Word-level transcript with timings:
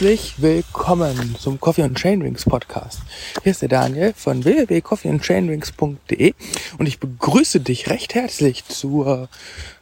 Herzlich 0.00 0.40
willkommen 0.40 1.36
zum 1.38 1.60
Coffee 1.60 1.82
and 1.82 1.98
Chainrings 1.98 2.46
Podcast. 2.46 3.02
Hier 3.42 3.52
ist 3.52 3.60
der 3.60 3.68
Daniel 3.68 4.14
von 4.14 4.42
www.coffeeandchainrings.de 4.46 6.32
und 6.78 6.86
ich 6.86 7.00
begrüße 7.00 7.60
dich 7.60 7.90
recht 7.90 8.14
herzlich 8.14 8.64
zur 8.64 9.28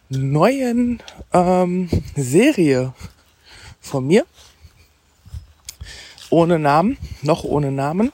neuen 0.09 1.01
ähm, 1.33 1.89
Serie 2.17 2.95
von 3.81 4.09
mir. 4.09 4.27
Ohne 6.31 6.59
Namen, 6.59 6.99
noch 7.23 7.45
ohne 7.45 7.71
Namen, 7.71 8.11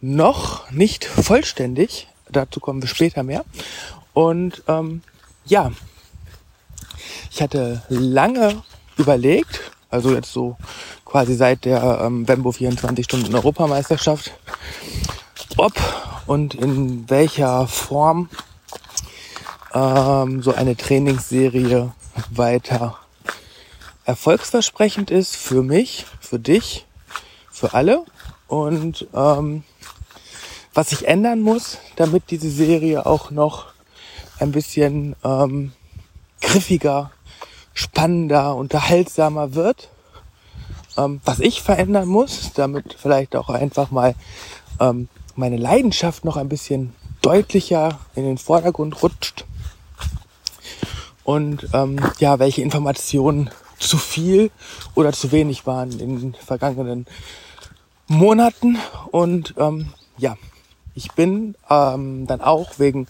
noch 0.00 0.68
nicht 0.72 1.04
vollständig. 1.04 2.08
Dazu 2.28 2.58
kommen 2.58 2.82
wir 2.82 2.88
später 2.88 3.22
mehr. 3.22 3.44
Und 4.14 4.64
ähm, 4.66 5.02
ja, 5.44 5.70
ich 7.30 7.40
hatte 7.40 7.84
lange 7.88 8.64
überlegt, 8.96 9.75
also 9.90 10.14
jetzt 10.14 10.32
so 10.32 10.56
quasi 11.04 11.34
seit 11.34 11.64
der 11.64 12.00
ähm, 12.02 12.26
Wembo 12.28 12.52
24 12.52 13.04
Stunden 13.04 13.34
Europameisterschaft, 13.34 14.32
ob 15.56 15.72
und 16.26 16.54
in 16.54 17.08
welcher 17.08 17.66
Form 17.66 18.28
ähm, 19.72 20.42
so 20.42 20.54
eine 20.54 20.76
Trainingsserie 20.76 21.92
weiter 22.30 22.98
erfolgsversprechend 24.04 25.10
ist 25.10 25.36
für 25.36 25.62
mich, 25.62 26.06
für 26.20 26.38
dich, 26.38 26.86
für 27.50 27.74
alle. 27.74 28.04
Und 28.46 29.06
ähm, 29.14 29.64
was 30.72 30.90
sich 30.90 31.08
ändern 31.08 31.40
muss, 31.40 31.78
damit 31.96 32.30
diese 32.30 32.50
Serie 32.50 33.06
auch 33.06 33.30
noch 33.30 33.66
ein 34.38 34.52
bisschen 34.52 35.16
ähm, 35.24 35.72
griffiger 36.40 37.10
spannender, 37.76 38.56
unterhaltsamer 38.56 39.54
wird. 39.54 39.90
Ähm, 40.96 41.20
was 41.24 41.40
ich 41.40 41.62
verändern 41.62 42.08
muss, 42.08 42.52
damit 42.54 42.96
vielleicht 42.98 43.36
auch 43.36 43.50
einfach 43.50 43.90
mal 43.90 44.14
ähm, 44.80 45.08
meine 45.36 45.58
Leidenschaft 45.58 46.24
noch 46.24 46.38
ein 46.38 46.48
bisschen 46.48 46.94
deutlicher 47.20 48.00
in 48.14 48.24
den 48.24 48.38
Vordergrund 48.38 49.02
rutscht. 49.02 49.44
Und 51.22 51.68
ähm, 51.74 51.98
ja, 52.18 52.38
welche 52.38 52.62
Informationen 52.62 53.50
zu 53.78 53.98
viel 53.98 54.50
oder 54.94 55.12
zu 55.12 55.30
wenig 55.32 55.66
waren 55.66 55.90
in 56.00 56.18
den 56.18 56.34
vergangenen 56.34 57.06
Monaten. 58.08 58.78
Und 59.10 59.54
ähm, 59.58 59.92
ja, 60.16 60.36
ich 60.94 61.12
bin 61.12 61.56
ähm, 61.68 62.26
dann 62.26 62.40
auch 62.40 62.78
wegen 62.78 63.06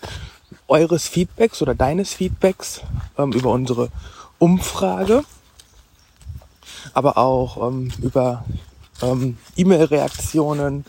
eures 0.66 1.06
Feedbacks 1.06 1.62
oder 1.62 1.76
deines 1.76 2.12
Feedbacks 2.14 2.80
ähm, 3.16 3.30
über 3.30 3.50
unsere 3.52 3.90
Umfrage, 4.38 5.24
aber 6.94 7.18
auch 7.18 7.68
ähm, 7.68 7.90
über 8.00 8.44
ähm, 9.02 9.38
E-Mail-Reaktionen 9.56 10.84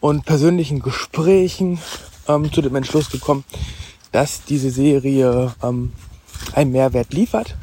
und 0.00 0.24
persönlichen 0.24 0.80
Gesprächen 0.80 1.78
ähm, 2.28 2.52
zu 2.52 2.62
dem 2.62 2.74
Entschluss 2.76 3.10
gekommen, 3.10 3.44
dass 4.12 4.44
diese 4.44 4.70
Serie 4.70 5.54
ähm, 5.62 5.92
einen 6.52 6.72
Mehrwert 6.72 7.12
liefert, 7.12 7.56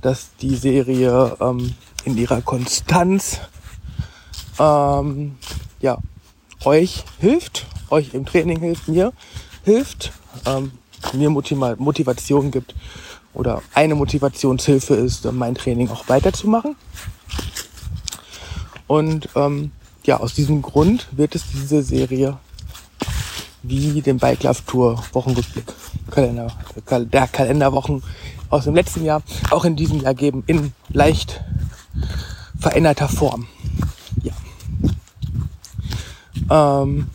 dass 0.00 0.30
die 0.40 0.56
Serie 0.56 1.36
ähm, 1.40 1.74
in 2.04 2.16
ihrer 2.16 2.42
Konstanz 2.42 3.40
ähm, 4.58 5.36
ja, 5.80 5.98
euch 6.64 7.04
hilft, 7.18 7.66
euch 7.90 8.14
im 8.14 8.26
Training 8.26 8.60
hilft, 8.60 8.88
mir 8.88 9.12
hilft, 9.64 10.12
ähm, 10.46 10.72
mir 11.14 11.30
Motivation 11.30 12.50
gibt 12.50 12.74
oder 13.34 13.62
eine 13.74 13.94
Motivationshilfe 13.94 14.94
ist, 14.94 15.30
mein 15.32 15.54
Training 15.54 15.88
auch 15.90 16.08
weiterzumachen. 16.08 16.76
Und 18.86 19.28
ähm, 19.36 19.70
ja, 20.04 20.18
aus 20.18 20.34
diesem 20.34 20.62
Grund 20.62 21.06
wird 21.12 21.34
es 21.34 21.44
diese 21.52 21.82
Serie 21.82 22.38
wie 23.62 24.00
den 24.00 24.18
Bike 24.18 24.42
Love 24.42 24.64
Tour 24.66 25.04
Wochenrückblick, 25.12 25.66
Kalender, 26.10 26.48
der 26.90 27.28
Kalenderwochen 27.28 28.02
aus 28.48 28.64
dem 28.64 28.74
letzten 28.74 29.04
Jahr 29.04 29.22
auch 29.50 29.64
in 29.64 29.76
diesem 29.76 30.00
Jahr 30.00 30.14
geben, 30.14 30.42
in 30.46 30.72
leicht 30.88 31.44
veränderter 32.58 33.08
Form. 33.08 33.46
Ja. 34.22 34.32
Ähm, 36.84 37.08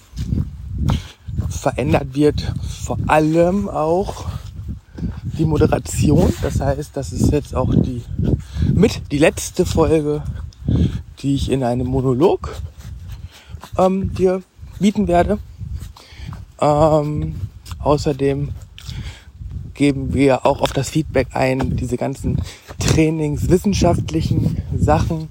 verändert 1.50 2.14
wird 2.14 2.54
vor 2.86 2.98
allem 3.08 3.68
auch 3.70 4.26
die 5.38 5.46
Moderation. 5.46 6.34
Das 6.42 6.60
heißt, 6.60 6.92
das 6.96 7.12
ist 7.14 7.32
jetzt 7.32 7.56
auch 7.56 7.74
die 7.74 8.04
mit 8.74 9.12
die 9.12 9.18
letzte 9.18 9.66
Folge, 9.66 10.24
die 11.20 11.36
ich 11.36 11.52
in 11.52 11.64
einem 11.64 11.88
Monolog 11.88 12.56
ähm, 13.78 14.14
dir 14.14 14.42
bieten 14.80 15.08
werde. 15.08 15.40
Ähm, 16.60 17.36
außerdem 17.80 18.50
geben 19.74 20.14
wir 20.14 20.46
auch 20.46 20.62
auf 20.62 20.72
das 20.72 20.90
Feedback 20.90 21.28
ein, 21.34 21.76
diese 21.76 21.98
ganzen 21.98 22.38
trainingswissenschaftlichen 22.80 24.58
Sachen 24.78 25.28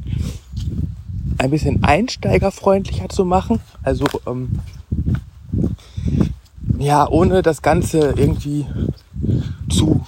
ein 1.38 1.50
bisschen 1.50 1.82
einsteigerfreundlicher 1.82 3.08
zu 3.08 3.24
machen. 3.24 3.60
Also 3.82 4.06
ähm, 4.26 4.60
ja, 6.78 7.08
ohne 7.08 7.42
das 7.42 7.62
Ganze 7.62 8.14
irgendwie 8.16 8.66
zu, 9.68 10.04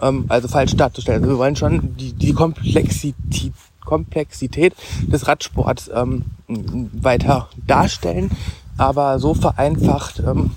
ähm, 0.00 0.24
also 0.28 0.48
falsch 0.48 0.76
darzustellen. 0.76 1.22
Also 1.22 1.34
wir 1.34 1.38
wollen 1.38 1.56
schon 1.56 1.96
die, 1.96 2.12
die 2.12 2.32
Komplexität, 2.32 3.52
Komplexität 3.80 4.74
des 5.02 5.26
Radsports 5.26 5.90
ähm, 5.94 6.24
weiter 6.46 7.48
darstellen, 7.66 8.30
aber 8.76 9.18
so 9.18 9.32
vereinfacht 9.34 10.20
ähm, 10.20 10.50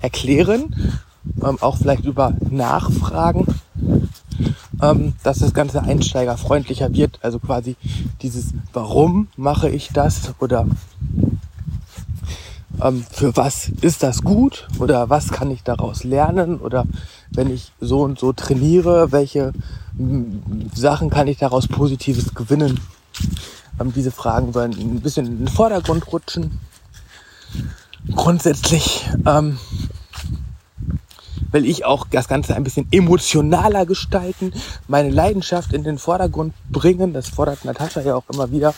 erklären, 0.00 0.74
ähm, 1.42 1.58
auch 1.60 1.76
vielleicht 1.76 2.04
über 2.04 2.34
Nachfragen, 2.50 3.46
ähm, 4.82 5.14
dass 5.22 5.38
das 5.38 5.54
Ganze 5.54 5.82
einsteigerfreundlicher 5.82 6.92
wird. 6.92 7.18
Also 7.22 7.38
quasi 7.38 7.76
dieses, 8.22 8.52
warum 8.72 9.28
mache 9.36 9.68
ich 9.68 9.90
das 9.92 10.34
oder 10.40 10.66
für 13.10 13.36
was 13.36 13.70
ist 13.80 14.02
das 14.02 14.22
gut 14.22 14.68
oder 14.78 15.08
was 15.08 15.28
kann 15.28 15.50
ich 15.50 15.62
daraus 15.62 16.04
lernen 16.04 16.58
oder 16.58 16.84
wenn 17.30 17.50
ich 17.50 17.72
so 17.80 18.02
und 18.02 18.18
so 18.18 18.32
trainiere, 18.32 19.12
welche 19.12 19.52
Sachen 20.74 21.10
kann 21.10 21.26
ich 21.26 21.38
daraus 21.38 21.68
Positives 21.68 22.34
gewinnen. 22.34 22.80
Ähm, 23.80 23.92
diese 23.94 24.10
Fragen 24.10 24.52
sollen 24.52 24.72
ein 24.72 25.00
bisschen 25.00 25.26
in 25.26 25.38
den 25.38 25.48
Vordergrund 25.48 26.12
rutschen. 26.12 26.60
Grundsätzlich 28.14 29.08
ähm, 29.26 29.58
will 31.50 31.64
ich 31.64 31.84
auch 31.84 32.06
das 32.10 32.28
Ganze 32.28 32.54
ein 32.54 32.64
bisschen 32.64 32.88
emotionaler 32.90 33.86
gestalten, 33.86 34.52
meine 34.88 35.10
Leidenschaft 35.10 35.72
in 35.72 35.84
den 35.84 35.98
Vordergrund 35.98 36.54
bringen. 36.70 37.12
Das 37.12 37.30
fordert 37.30 37.64
Natascha 37.64 38.02
ja 38.02 38.14
auch 38.14 38.24
immer 38.32 38.50
wieder, 38.50 38.74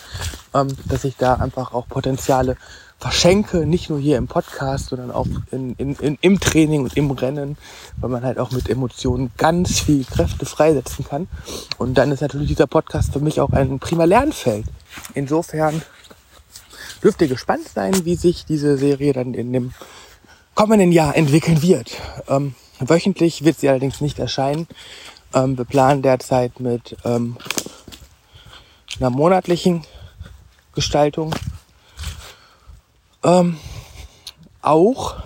ähm, 0.55 0.69
dass 0.87 1.05
ich 1.05 1.17
da 1.17 1.35
einfach 1.35 1.73
auch 1.73 1.89
Potenziale 1.89 2.57
verschenke, 2.99 3.65
nicht 3.65 3.91
nur 3.91 4.01
hier 4.01 4.19
im 4.19 4.27
Podcast, 4.27 4.87
sondern 4.89 5.13
auch 5.13 5.27
in, 5.53 5.75
in, 5.75 5.95
in, 5.95 6.19
im 6.21 6.41
Training 6.41 6.83
und 6.83 6.97
im 6.97 7.11
Rennen, 7.11 7.57
weil 7.99 8.11
man 8.11 8.25
halt 8.25 8.39
auch 8.39 8.51
mit 8.51 8.69
Emotionen 8.69 9.31
ganz 9.37 9.81
viel 9.81 10.05
Kräfte 10.05 10.47
freisetzen 10.47 11.05
kann. 11.05 11.29
Und 11.79 11.95
dann 11.95 12.11
ist 12.11 12.23
natürlich 12.23 12.49
dieser 12.49 12.67
Podcast 12.67 13.13
für 13.13 13.21
mich 13.21 13.41
auch 13.41 13.51
ein 13.51 13.79
prima 13.79 14.05
Lernfeld. 14.05 14.67
Insofern 15.15 15.81
dürft 17.03 17.21
ihr 17.23 17.29
gespannt 17.29 17.69
sein, 17.73 18.05
wie 18.05 18.17
sich 18.17 18.45
diese 18.45 18.77
Serie 18.77 19.13
dann 19.13 19.35
in 19.35 19.53
dem 19.53 19.73
kommenden 20.57 20.91
Jahr 20.91 21.17
entwickeln 21.17 21.63
wird. 21.63 21.97
Ähm, 22.29 22.57
wöchentlich 22.81 23.45
wird 23.45 23.61
sie 23.61 23.69
allerdings 23.69 24.01
nicht 24.01 24.19
erscheinen. 24.19 24.67
Ähm, 25.33 25.57
wir 25.57 25.65
planen 25.65 26.03
derzeit 26.03 26.59
mit 26.59 26.97
ähm, 27.05 27.37
einer 28.99 29.11
monatlichen 29.11 29.85
Gestaltung 30.75 31.33
ähm, 33.25 33.57
auch, 34.63 35.17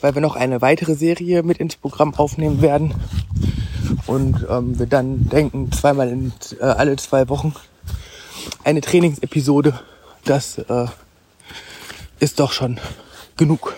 weil 0.00 0.14
wir 0.14 0.22
noch 0.22 0.36
eine 0.36 0.62
weitere 0.62 0.94
Serie 0.94 1.42
mit 1.42 1.58
ins 1.58 1.76
Programm 1.76 2.14
aufnehmen 2.14 2.62
werden 2.62 2.94
und 4.06 4.46
ähm, 4.48 4.78
wir 4.78 4.86
dann 4.86 5.28
denken, 5.28 5.72
zweimal 5.72 6.08
in 6.08 6.32
äh, 6.60 6.64
alle 6.64 6.96
zwei 6.96 7.28
Wochen 7.28 7.54
eine 8.62 8.80
Trainingsepisode, 8.80 9.80
das 10.24 10.58
äh, 10.58 10.86
ist 12.18 12.40
doch 12.40 12.52
schon 12.52 12.80
genug. 13.36 13.74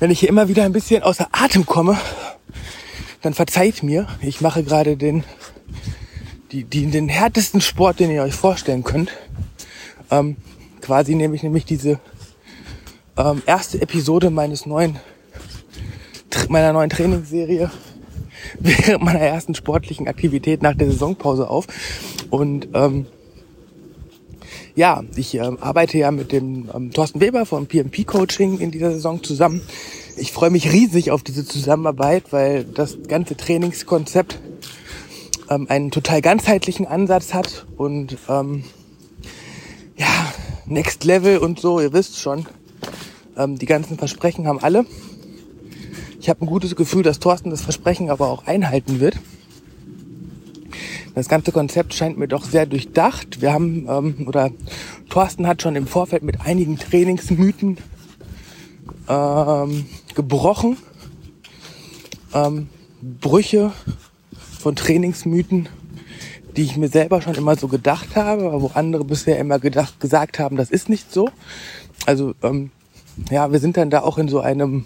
Wenn 0.00 0.10
ich 0.10 0.20
hier 0.20 0.28
immer 0.28 0.48
wieder 0.48 0.64
ein 0.64 0.72
bisschen 0.72 1.02
außer 1.02 1.28
Atem 1.32 1.66
komme, 1.66 1.98
dann 3.22 3.34
verzeiht 3.34 3.82
mir. 3.82 4.06
Ich 4.20 4.40
mache 4.40 4.62
gerade 4.62 4.96
den, 4.96 5.24
die, 6.52 6.64
die, 6.64 6.86
den 6.86 7.08
härtesten 7.08 7.60
Sport, 7.60 8.00
den 8.00 8.10
ihr 8.10 8.22
euch 8.22 8.34
vorstellen 8.34 8.84
könnt. 8.84 9.10
Ähm, 10.10 10.36
quasi 10.88 11.14
nehme 11.14 11.36
ich 11.36 11.42
nämlich 11.42 11.66
diese 11.66 12.00
ähm, 13.18 13.42
erste 13.44 13.78
Episode 13.82 14.30
meines 14.30 14.64
neuen, 14.64 14.96
meiner 16.48 16.72
neuen 16.72 16.88
Trainingsserie 16.88 17.70
während 18.58 19.04
meiner 19.04 19.18
ersten 19.20 19.54
sportlichen 19.54 20.08
Aktivität 20.08 20.62
nach 20.62 20.74
der 20.74 20.90
Saisonpause 20.90 21.50
auf. 21.50 21.66
Und 22.30 22.68
ähm, 22.72 23.04
ja, 24.76 25.04
ich 25.14 25.34
äh, 25.34 25.40
arbeite 25.60 25.98
ja 25.98 26.10
mit 26.10 26.32
dem 26.32 26.70
ähm, 26.74 26.90
Thorsten 26.90 27.20
Weber 27.20 27.44
vom 27.44 27.66
PMP 27.66 28.06
Coaching 28.06 28.58
in 28.58 28.70
dieser 28.70 28.92
Saison 28.92 29.22
zusammen. 29.22 29.60
Ich 30.16 30.32
freue 30.32 30.48
mich 30.48 30.72
riesig 30.72 31.10
auf 31.10 31.22
diese 31.22 31.44
Zusammenarbeit, 31.44 32.32
weil 32.32 32.64
das 32.64 32.96
ganze 33.08 33.36
Trainingskonzept 33.36 34.38
ähm, 35.50 35.66
einen 35.68 35.90
total 35.90 36.22
ganzheitlichen 36.22 36.86
Ansatz 36.86 37.34
hat 37.34 37.66
und 37.76 38.16
ähm, 38.30 38.64
ja, 39.98 40.06
Next 40.68 41.04
Level 41.04 41.38
und 41.38 41.58
so, 41.60 41.80
ihr 41.80 41.92
wisst 41.92 42.18
schon. 42.20 42.46
Ähm, 43.36 43.58
die 43.58 43.66
ganzen 43.66 43.96
Versprechen 43.96 44.46
haben 44.46 44.60
alle. 44.60 44.84
Ich 46.20 46.28
habe 46.28 46.44
ein 46.44 46.46
gutes 46.46 46.76
Gefühl, 46.76 47.02
dass 47.02 47.20
Thorsten 47.20 47.50
das 47.50 47.62
Versprechen 47.62 48.10
aber 48.10 48.28
auch 48.28 48.46
einhalten 48.46 49.00
wird. 49.00 49.16
Das 51.14 51.28
ganze 51.28 51.52
Konzept 51.52 51.94
scheint 51.94 52.18
mir 52.18 52.28
doch 52.28 52.44
sehr 52.44 52.66
durchdacht. 52.66 53.40
Wir 53.40 53.52
haben, 53.52 53.86
ähm, 53.88 54.28
oder 54.28 54.50
Thorsten 55.08 55.46
hat 55.46 55.62
schon 55.62 55.74
im 55.74 55.86
Vorfeld 55.86 56.22
mit 56.22 56.42
einigen 56.42 56.78
Trainingsmythen 56.78 57.78
ähm, 59.08 59.86
gebrochen. 60.14 60.76
Ähm, 62.34 62.68
Brüche 63.00 63.72
von 64.60 64.76
Trainingsmythen, 64.76 65.68
die 66.58 66.64
ich 66.64 66.76
mir 66.76 66.88
selber 66.88 67.22
schon 67.22 67.36
immer 67.36 67.54
so 67.54 67.68
gedacht 67.68 68.16
habe, 68.16 68.60
wo 68.60 68.72
andere 68.74 69.04
bisher 69.04 69.38
immer 69.38 69.60
gedacht, 69.60 70.00
gesagt 70.00 70.40
haben, 70.40 70.56
das 70.56 70.72
ist 70.72 70.88
nicht 70.88 71.12
so. 71.12 71.30
Also 72.04 72.34
ähm, 72.42 72.72
ja, 73.30 73.52
wir 73.52 73.60
sind 73.60 73.76
dann 73.76 73.90
da 73.90 74.00
auch 74.00 74.18
in 74.18 74.28
so 74.28 74.40
einem 74.40 74.84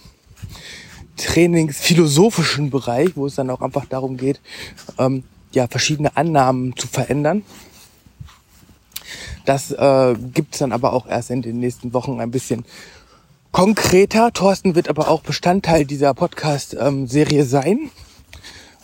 trainingsphilosophischen 1.17 2.69
Bereich, 2.69 3.13
wo 3.15 3.25
es 3.25 3.37
dann 3.37 3.49
auch 3.49 3.63
einfach 3.63 3.87
darum 3.87 4.19
geht, 4.19 4.39
ähm, 4.99 5.25
ja, 5.53 5.67
verschiedene 5.67 6.15
Annahmen 6.15 6.77
zu 6.77 6.87
verändern. 6.89 7.43
Das 9.47 9.71
äh, 9.71 10.15
gibt 10.35 10.53
es 10.53 10.59
dann 10.59 10.73
aber 10.73 10.93
auch 10.93 11.07
erst 11.07 11.31
in 11.31 11.41
den 11.41 11.59
nächsten 11.59 11.95
Wochen 11.95 12.21
ein 12.21 12.31
bisschen 12.31 12.67
konkreter. 13.51 14.31
Thorsten 14.35 14.75
wird 14.75 14.91
aber 14.91 15.09
auch 15.09 15.23
Bestandteil 15.23 15.87
dieser 15.87 16.13
Podcast-Serie 16.13 17.41
ähm, 17.41 17.49
sein. 17.49 17.91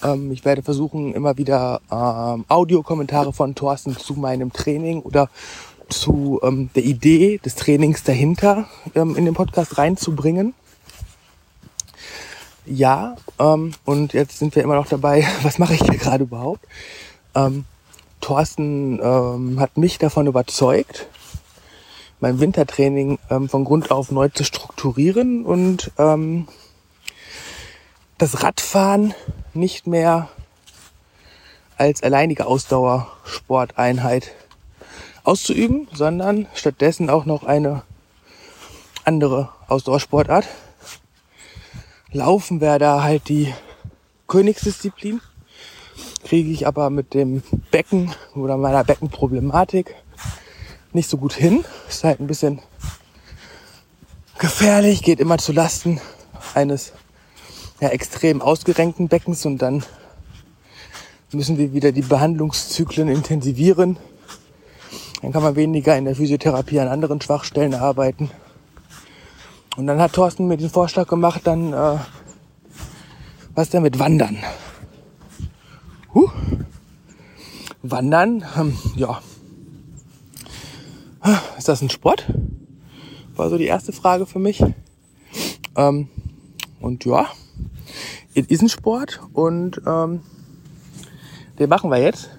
Ähm, 0.03 0.31
ich 0.33 0.45
werde 0.45 0.63
versuchen, 0.63 1.15
immer 1.15 1.37
wieder 1.39 1.81
ähm, 1.91 2.45
Audiokommentare 2.49 3.33
von 3.33 3.55
Thorsten 3.55 3.97
zu 3.97 4.15
meinem 4.15 4.53
Training 4.53 5.01
oder 5.03 5.29
zu 5.89 6.41
ähm, 6.43 6.71
der 6.75 6.85
Idee 6.85 7.39
des 7.39 7.55
Trainings 7.55 8.05
dahinter 8.05 8.67
ähm, 8.95 9.17
in 9.17 9.25
den 9.25 9.35
Podcast 9.35 9.79
reinzubringen. 9.79 10.55
Ja, 12.67 13.17
ähm, 13.39 13.73
und 13.85 14.13
jetzt 14.13 14.39
sind 14.39 14.55
wir 14.55 14.63
immer 14.63 14.77
noch 14.77 14.89
dabei, 14.89 15.27
was 15.43 15.59
mache 15.59 15.75
ich 15.75 15.83
hier 15.83 15.99
gerade 15.99 16.25
überhaupt? 16.25 16.67
Ähm, 17.35 17.65
Thorsten 18.21 19.01
ähm, 19.03 19.61
hat 19.61 19.77
mich 19.77 19.99
davon 19.99 20.27
überzeugt, 20.27 21.07
mein 22.21 22.41
Wintertraining 22.41 23.19
ähm, 23.31 23.49
von 23.49 23.65
Grund 23.65 23.91
auf 23.91 24.11
neu 24.11 24.29
zu 24.29 24.45
strukturieren 24.45 25.45
und 25.45 25.93
ähm, 25.99 26.49
das 28.19 28.43
Radfahren 28.43 29.15
nicht 29.59 29.87
mehr 29.87 30.29
als 31.77 32.03
alleinige 32.03 32.47
Ausdauersporteinheit 32.47 34.33
auszuüben, 35.25 35.89
sondern 35.93 36.47
stattdessen 36.55 37.11
auch 37.11 37.25
noch 37.25 37.45
eine 37.45 37.83
andere 39.05 39.51
Ausdauersportart. 39.69 40.47
Laufen 42.13 42.61
wäre 42.61 42.79
da 42.79 43.03
halt 43.03 43.29
die 43.29 43.53
Königsdisziplin. 44.27 45.21
Kriege 46.25 46.51
ich 46.51 46.67
aber 46.67 46.91
mit 46.91 47.15
dem 47.15 47.43
Becken 47.71 48.15
oder 48.35 48.57
meiner 48.57 48.85
Beckenproblematik 48.85 49.95
nicht 50.93 51.09
so 51.09 51.17
gut 51.17 51.35
hin. 51.35 51.65
Ist 51.89 52.05
halt 52.05 52.21
ein 52.21 52.27
bisschen 52.27 52.61
gefährlich, 54.39 55.03
geht 55.03 55.21
immer 55.21 55.39
zu 55.39 55.53
Lasten 55.53 56.01
eines 56.55 56.93
ja, 57.81 57.89
extrem 57.89 58.43
ausgerenkten 58.43 59.09
Beckens 59.09 59.47
und 59.47 59.59
dann 59.59 59.85
müssen 61.33 61.59
wir 61.59 61.73
wieder 61.73 61.93
die 61.93 62.03
Behandlungszyklen 62.03 63.09
intensivieren. 63.09 63.99
Dann 65.23 65.33
kann 65.33 65.43
man 65.43 65.57
weniger 65.57 65.97
in 65.97 66.05
der 66.05 66.15
Physiotherapie 66.15 66.81
an 66.81 66.89
anderen 66.89 67.21
Schwachstellen 67.21 67.75
arbeiten. 67.75 68.31
Und 69.77 69.87
dann 69.87 70.01
hat 70.01 70.13
Thorsten 70.13 70.49
mir 70.49 70.57
den 70.57 70.71
Vorschlag 70.71 71.07
gemacht, 71.07 71.43
dann 71.45 71.73
äh, 71.73 71.99
was 73.55 73.71
denn 73.71 73.83
mit 73.83 73.99
Wandern? 73.99 74.39
Huh. 76.15 76.31
Wandern, 77.83 78.45
ähm, 78.57 78.79
ja. 78.97 79.21
Ist 81.57 81.69
das 81.69 81.83
ein 81.83 81.91
Sport? 81.91 82.33
War 83.37 83.51
so 83.51 83.59
die 83.59 83.67
erste 83.67 83.93
Frage 83.93 84.27
für 84.27 84.39
mich. 84.39 84.63
Ähm, 85.77 86.09
und 86.81 87.05
ja, 87.05 87.27
es 88.35 88.47
ist 88.47 88.63
ein 88.63 88.69
Sport 88.69 89.21
und 89.33 89.81
ähm, 89.87 90.21
den 91.59 91.69
machen 91.69 91.91
wir 91.91 91.99
jetzt. 91.99 92.31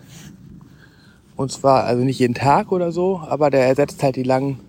Und 1.36 1.52
zwar 1.52 1.86
also 1.86 2.04
nicht 2.04 2.20
jeden 2.20 2.34
Tag 2.34 2.72
oder 2.72 2.92
so, 2.92 3.22
aber 3.26 3.50
der 3.50 3.66
ersetzt 3.66 4.04
halt 4.04 4.16
die 4.16 4.24
langen 4.24 4.60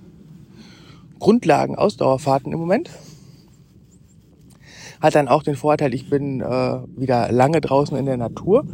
Grundlagen 1.18 1.76
Ausdauerfahrten 1.76 2.52
im 2.52 2.58
Moment. 2.58 2.90
Hat 5.00 5.14
dann 5.14 5.28
auch 5.28 5.42
den 5.42 5.56
Vorteil, 5.56 5.94
ich 5.94 6.10
bin 6.10 6.40
äh, 6.40 6.78
wieder 6.96 7.32
lange 7.32 7.60
draußen 7.60 7.96
in 7.96 8.06
der 8.06 8.16
Natur, 8.16 8.64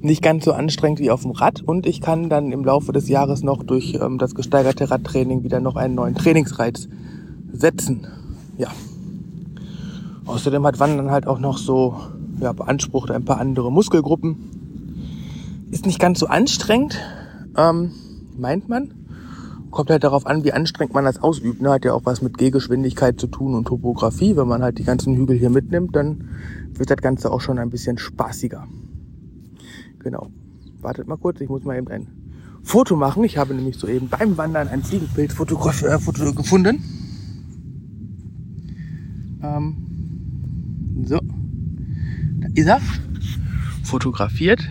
nicht 0.00 0.22
ganz 0.22 0.44
so 0.44 0.52
anstrengend 0.52 1.00
wie 1.00 1.10
auf 1.10 1.22
dem 1.22 1.32
Rad 1.32 1.62
und 1.62 1.86
ich 1.86 2.00
kann 2.00 2.28
dann 2.28 2.52
im 2.52 2.64
Laufe 2.64 2.92
des 2.92 3.08
Jahres 3.08 3.42
noch 3.42 3.62
durch 3.62 3.94
ähm, 4.00 4.18
das 4.18 4.34
gesteigerte 4.34 4.90
Radtraining 4.90 5.42
wieder 5.42 5.60
noch 5.60 5.76
einen 5.76 5.94
neuen 5.94 6.14
Trainingsreiz 6.14 6.88
setzen. 7.52 8.06
Ja. 8.56 8.68
Außerdem 10.26 10.66
hat 10.66 10.80
Wandern 10.80 11.10
halt 11.10 11.26
auch 11.26 11.38
noch 11.38 11.56
so, 11.56 11.96
ja, 12.40 12.52
beansprucht 12.52 13.10
ein 13.10 13.24
paar 13.24 13.38
andere 13.38 13.70
Muskelgruppen. 13.70 14.36
Ist 15.70 15.86
nicht 15.86 16.00
ganz 16.00 16.18
so 16.18 16.26
anstrengend, 16.26 16.98
ähm, 17.56 17.92
meint 18.36 18.68
man. 18.68 18.92
Kommt 19.70 19.90
halt 19.90 20.04
darauf 20.04 20.26
an, 20.26 20.42
wie 20.42 20.52
anstrengend 20.52 20.94
man 20.94 21.04
das 21.04 21.22
ausübt. 21.22 21.60
Ne? 21.60 21.70
Hat 21.70 21.84
ja 21.84 21.92
auch 21.92 22.04
was 22.04 22.22
mit 22.22 22.38
Gehgeschwindigkeit 22.38 23.20
zu 23.20 23.28
tun 23.28 23.54
und 23.54 23.66
Topografie. 23.66 24.36
Wenn 24.36 24.48
man 24.48 24.62
halt 24.62 24.78
die 24.78 24.84
ganzen 24.84 25.14
Hügel 25.14 25.36
hier 25.36 25.50
mitnimmt, 25.50 25.94
dann 25.94 26.28
wird 26.74 26.90
das 26.90 26.98
Ganze 26.98 27.30
auch 27.30 27.40
schon 27.40 27.58
ein 27.58 27.70
bisschen 27.70 27.98
spaßiger. 27.98 28.66
Genau. 30.00 30.28
Wartet 30.80 31.06
mal 31.06 31.16
kurz, 31.16 31.40
ich 31.40 31.48
muss 31.48 31.64
mal 31.64 31.76
eben 31.76 31.88
ein 31.88 32.08
Foto 32.62 32.96
machen. 32.96 33.22
Ich 33.24 33.38
habe 33.38 33.54
nämlich 33.54 33.76
soeben 33.76 34.08
beim 34.08 34.36
Wandern 34.36 34.68
ein 34.68 34.82
Fliegenbild 34.82 35.32
äh, 35.32 36.32
gefunden. 36.32 36.82
Ähm. 39.42 39.95
Er. 42.56 42.80
Fotografiert. 43.84 44.66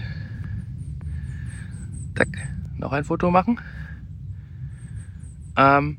Zack. 2.17 2.29
Noch 2.77 2.91
ein 2.91 3.03
Foto 3.03 3.29
machen. 3.29 3.59
Ähm, 5.55 5.97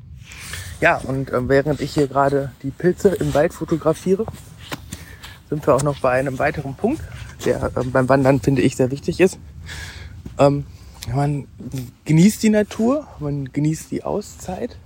ja, 0.81 0.97
und 0.97 1.31
äh, 1.31 1.47
während 1.47 1.79
ich 1.79 1.93
hier 1.93 2.07
gerade 2.07 2.51
die 2.61 2.71
Pilze 2.71 3.09
im 3.09 3.33
Wald 3.33 3.53
fotografiere, 3.53 4.25
sind 5.49 5.65
wir 5.65 5.75
auch 5.75 5.83
noch 5.83 5.99
bei 5.99 6.11
einem 6.11 6.37
weiteren 6.39 6.75
Punkt, 6.75 7.01
der 7.45 7.71
äh, 7.75 7.83
beim 7.85 8.09
Wandern, 8.09 8.41
finde 8.41 8.63
ich, 8.63 8.75
sehr 8.75 8.91
wichtig 8.91 9.21
ist. 9.21 9.39
Ähm, 10.37 10.65
man 11.13 11.47
genießt 12.03 12.43
die 12.43 12.49
Natur, 12.49 13.07
man 13.19 13.51
genießt 13.53 13.91
die 13.91 14.03
Auszeit, 14.03 14.77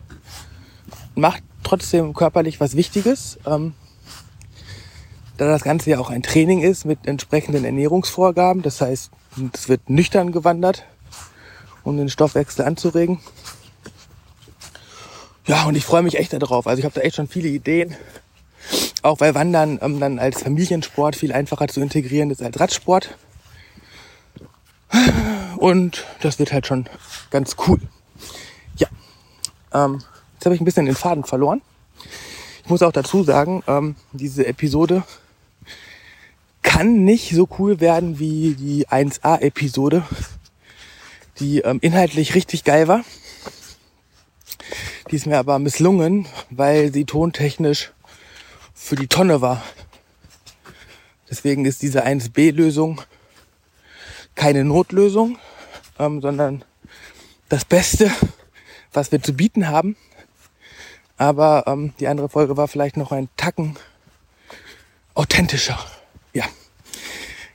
macht 1.15 1.41
trotzdem 1.63 2.13
körperlich 2.13 2.59
was 2.59 2.75
Wichtiges. 2.75 3.39
Ähm, 3.47 3.73
da 5.41 5.47
das 5.47 5.63
Ganze 5.63 5.89
ja 5.89 5.97
auch 5.97 6.11
ein 6.11 6.21
Training 6.21 6.61
ist 6.61 6.85
mit 6.85 7.07
entsprechenden 7.07 7.65
Ernährungsvorgaben, 7.65 8.61
das 8.61 8.79
heißt, 8.79 9.09
es 9.53 9.69
wird 9.69 9.89
nüchtern 9.89 10.31
gewandert, 10.31 10.83
um 11.83 11.97
den 11.97 12.09
Stoffwechsel 12.09 12.63
anzuregen. 12.63 13.19
Ja, 15.47 15.63
und 15.63 15.73
ich 15.73 15.83
freue 15.83 16.03
mich 16.03 16.19
echt 16.19 16.31
darauf. 16.33 16.67
Also 16.67 16.77
ich 16.77 16.85
habe 16.85 16.93
da 16.93 17.01
echt 17.01 17.15
schon 17.15 17.27
viele 17.27 17.49
Ideen. 17.49 17.95
Auch 19.01 19.19
weil 19.19 19.33
Wandern 19.33 19.79
ähm, 19.81 19.99
dann 19.99 20.19
als 20.19 20.43
Familiensport 20.43 21.15
viel 21.15 21.33
einfacher 21.33 21.67
zu 21.67 21.81
integrieren 21.81 22.29
ist 22.29 22.43
als 22.43 22.59
Radsport. 22.59 23.17
Und 25.57 26.05
das 26.21 26.37
wird 26.37 26.53
halt 26.53 26.67
schon 26.67 26.85
ganz 27.31 27.55
cool. 27.67 27.79
Ja, 28.75 28.87
ähm, 29.73 30.03
jetzt 30.35 30.45
habe 30.45 30.53
ich 30.53 30.61
ein 30.61 30.65
bisschen 30.65 30.85
den 30.85 30.93
Faden 30.93 31.23
verloren. 31.23 31.63
Ich 32.63 32.69
muss 32.69 32.83
auch 32.83 32.91
dazu 32.91 33.23
sagen, 33.23 33.63
ähm, 33.65 33.95
diese 34.13 34.45
Episode 34.45 35.01
kann 36.61 37.03
nicht 37.03 37.33
so 37.35 37.47
cool 37.59 37.79
werden 37.79 38.19
wie 38.19 38.55
die 38.55 38.87
1A-Episode, 38.87 40.03
die 41.39 41.59
ähm, 41.59 41.79
inhaltlich 41.81 42.35
richtig 42.35 42.63
geil 42.63 42.87
war. 42.87 43.03
Die 45.09 45.15
ist 45.15 45.25
mir 45.25 45.39
aber 45.39 45.59
misslungen, 45.59 46.27
weil 46.49 46.93
sie 46.93 47.05
tontechnisch 47.05 47.91
für 48.73 48.95
die 48.95 49.07
Tonne 49.07 49.41
war. 49.41 49.61
Deswegen 51.29 51.65
ist 51.65 51.81
diese 51.81 52.05
1b-Lösung 52.05 53.01
keine 54.35 54.63
Notlösung, 54.63 55.37
ähm, 55.99 56.21
sondern 56.21 56.63
das 57.49 57.65
Beste, 57.65 58.11
was 58.93 59.11
wir 59.11 59.21
zu 59.21 59.33
bieten 59.33 59.67
haben. 59.67 59.95
Aber 61.17 61.65
ähm, 61.67 61.93
die 61.99 62.07
andere 62.07 62.29
Folge 62.29 62.57
war 62.57 62.67
vielleicht 62.67 62.97
noch 62.97 63.11
ein 63.11 63.29
Tacken 63.37 63.77
authentischer. 65.13 65.77
Ja. 66.33 66.45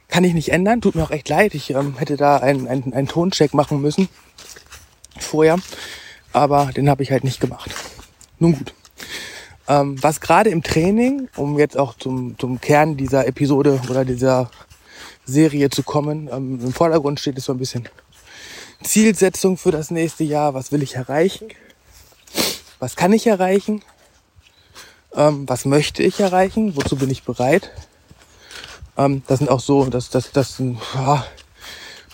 Kann 0.09 0.25
ich 0.25 0.35
nicht 0.35 0.53
ändern, 0.53 0.81
tut 0.81 0.95
mir 0.95 1.03
auch 1.03 1.11
echt 1.11 1.29
leid. 1.29 1.55
Ich 1.55 1.71
ähm, 1.71 1.99
hätte 1.99 2.17
da 2.17 2.39
einen, 2.39 2.69
einen, 2.69 2.93
einen 2.93 3.09
Toncheck 3.09 3.55
machen 3.55 3.81
müssen 3.81 4.09
vorher, 5.19 5.59
aber 6.33 6.67
den 6.75 6.89
habe 6.89 7.03
ich 7.03 7.11
halt 7.11 7.25
nicht 7.25 7.41
gemacht. 7.41 7.71
Nun 8.39 8.53
gut. 8.53 8.75
Ähm, 9.69 10.01
was 10.03 10.21
gerade 10.21 10.51
im 10.51 10.63
Training, 10.63 11.29
um 11.37 11.59
jetzt 11.59 11.77
auch 11.77 11.95
zum, 11.99 12.39
zum 12.39 12.61
Kern 12.61 12.97
dieser 12.97 13.27
Episode 13.27 13.81
oder 13.91 14.05
dieser 14.05 14.51
Serie 15.25 15.71
zu 15.71 15.83
kommen, 15.83 16.29
ähm, 16.33 16.61
im 16.63 16.73
Vordergrund 16.73 17.19
steht, 17.19 17.37
ist 17.37 17.47
so 17.47 17.53
ein 17.53 17.59
bisschen 17.59 17.89
Zielsetzung 18.83 19.57
für 19.57 19.73
das 19.73 19.91
nächste 19.91 20.23
Jahr. 20.23 20.55
Was 20.55 20.71
will 20.71 20.83
ich 20.83 20.95
erreichen? 20.95 21.49
Was 22.79 22.95
kann 22.95 23.13
ich 23.13 23.27
erreichen? 23.27 23.83
Ähm, 25.15 25.49
was 25.49 25.65
möchte 25.65 26.03
ich 26.03 26.21
erreichen? 26.21 26.77
Wozu 26.77 26.97
bin 26.97 27.11
ich 27.11 27.25
bereit? 27.25 27.73
Ähm, 28.97 29.23
das 29.27 29.39
sind 29.39 29.51
auch 29.51 29.61
so, 29.61 29.85
dass 29.87 30.11
das, 30.11 30.33
das, 30.33 30.61
ja, 30.95 31.27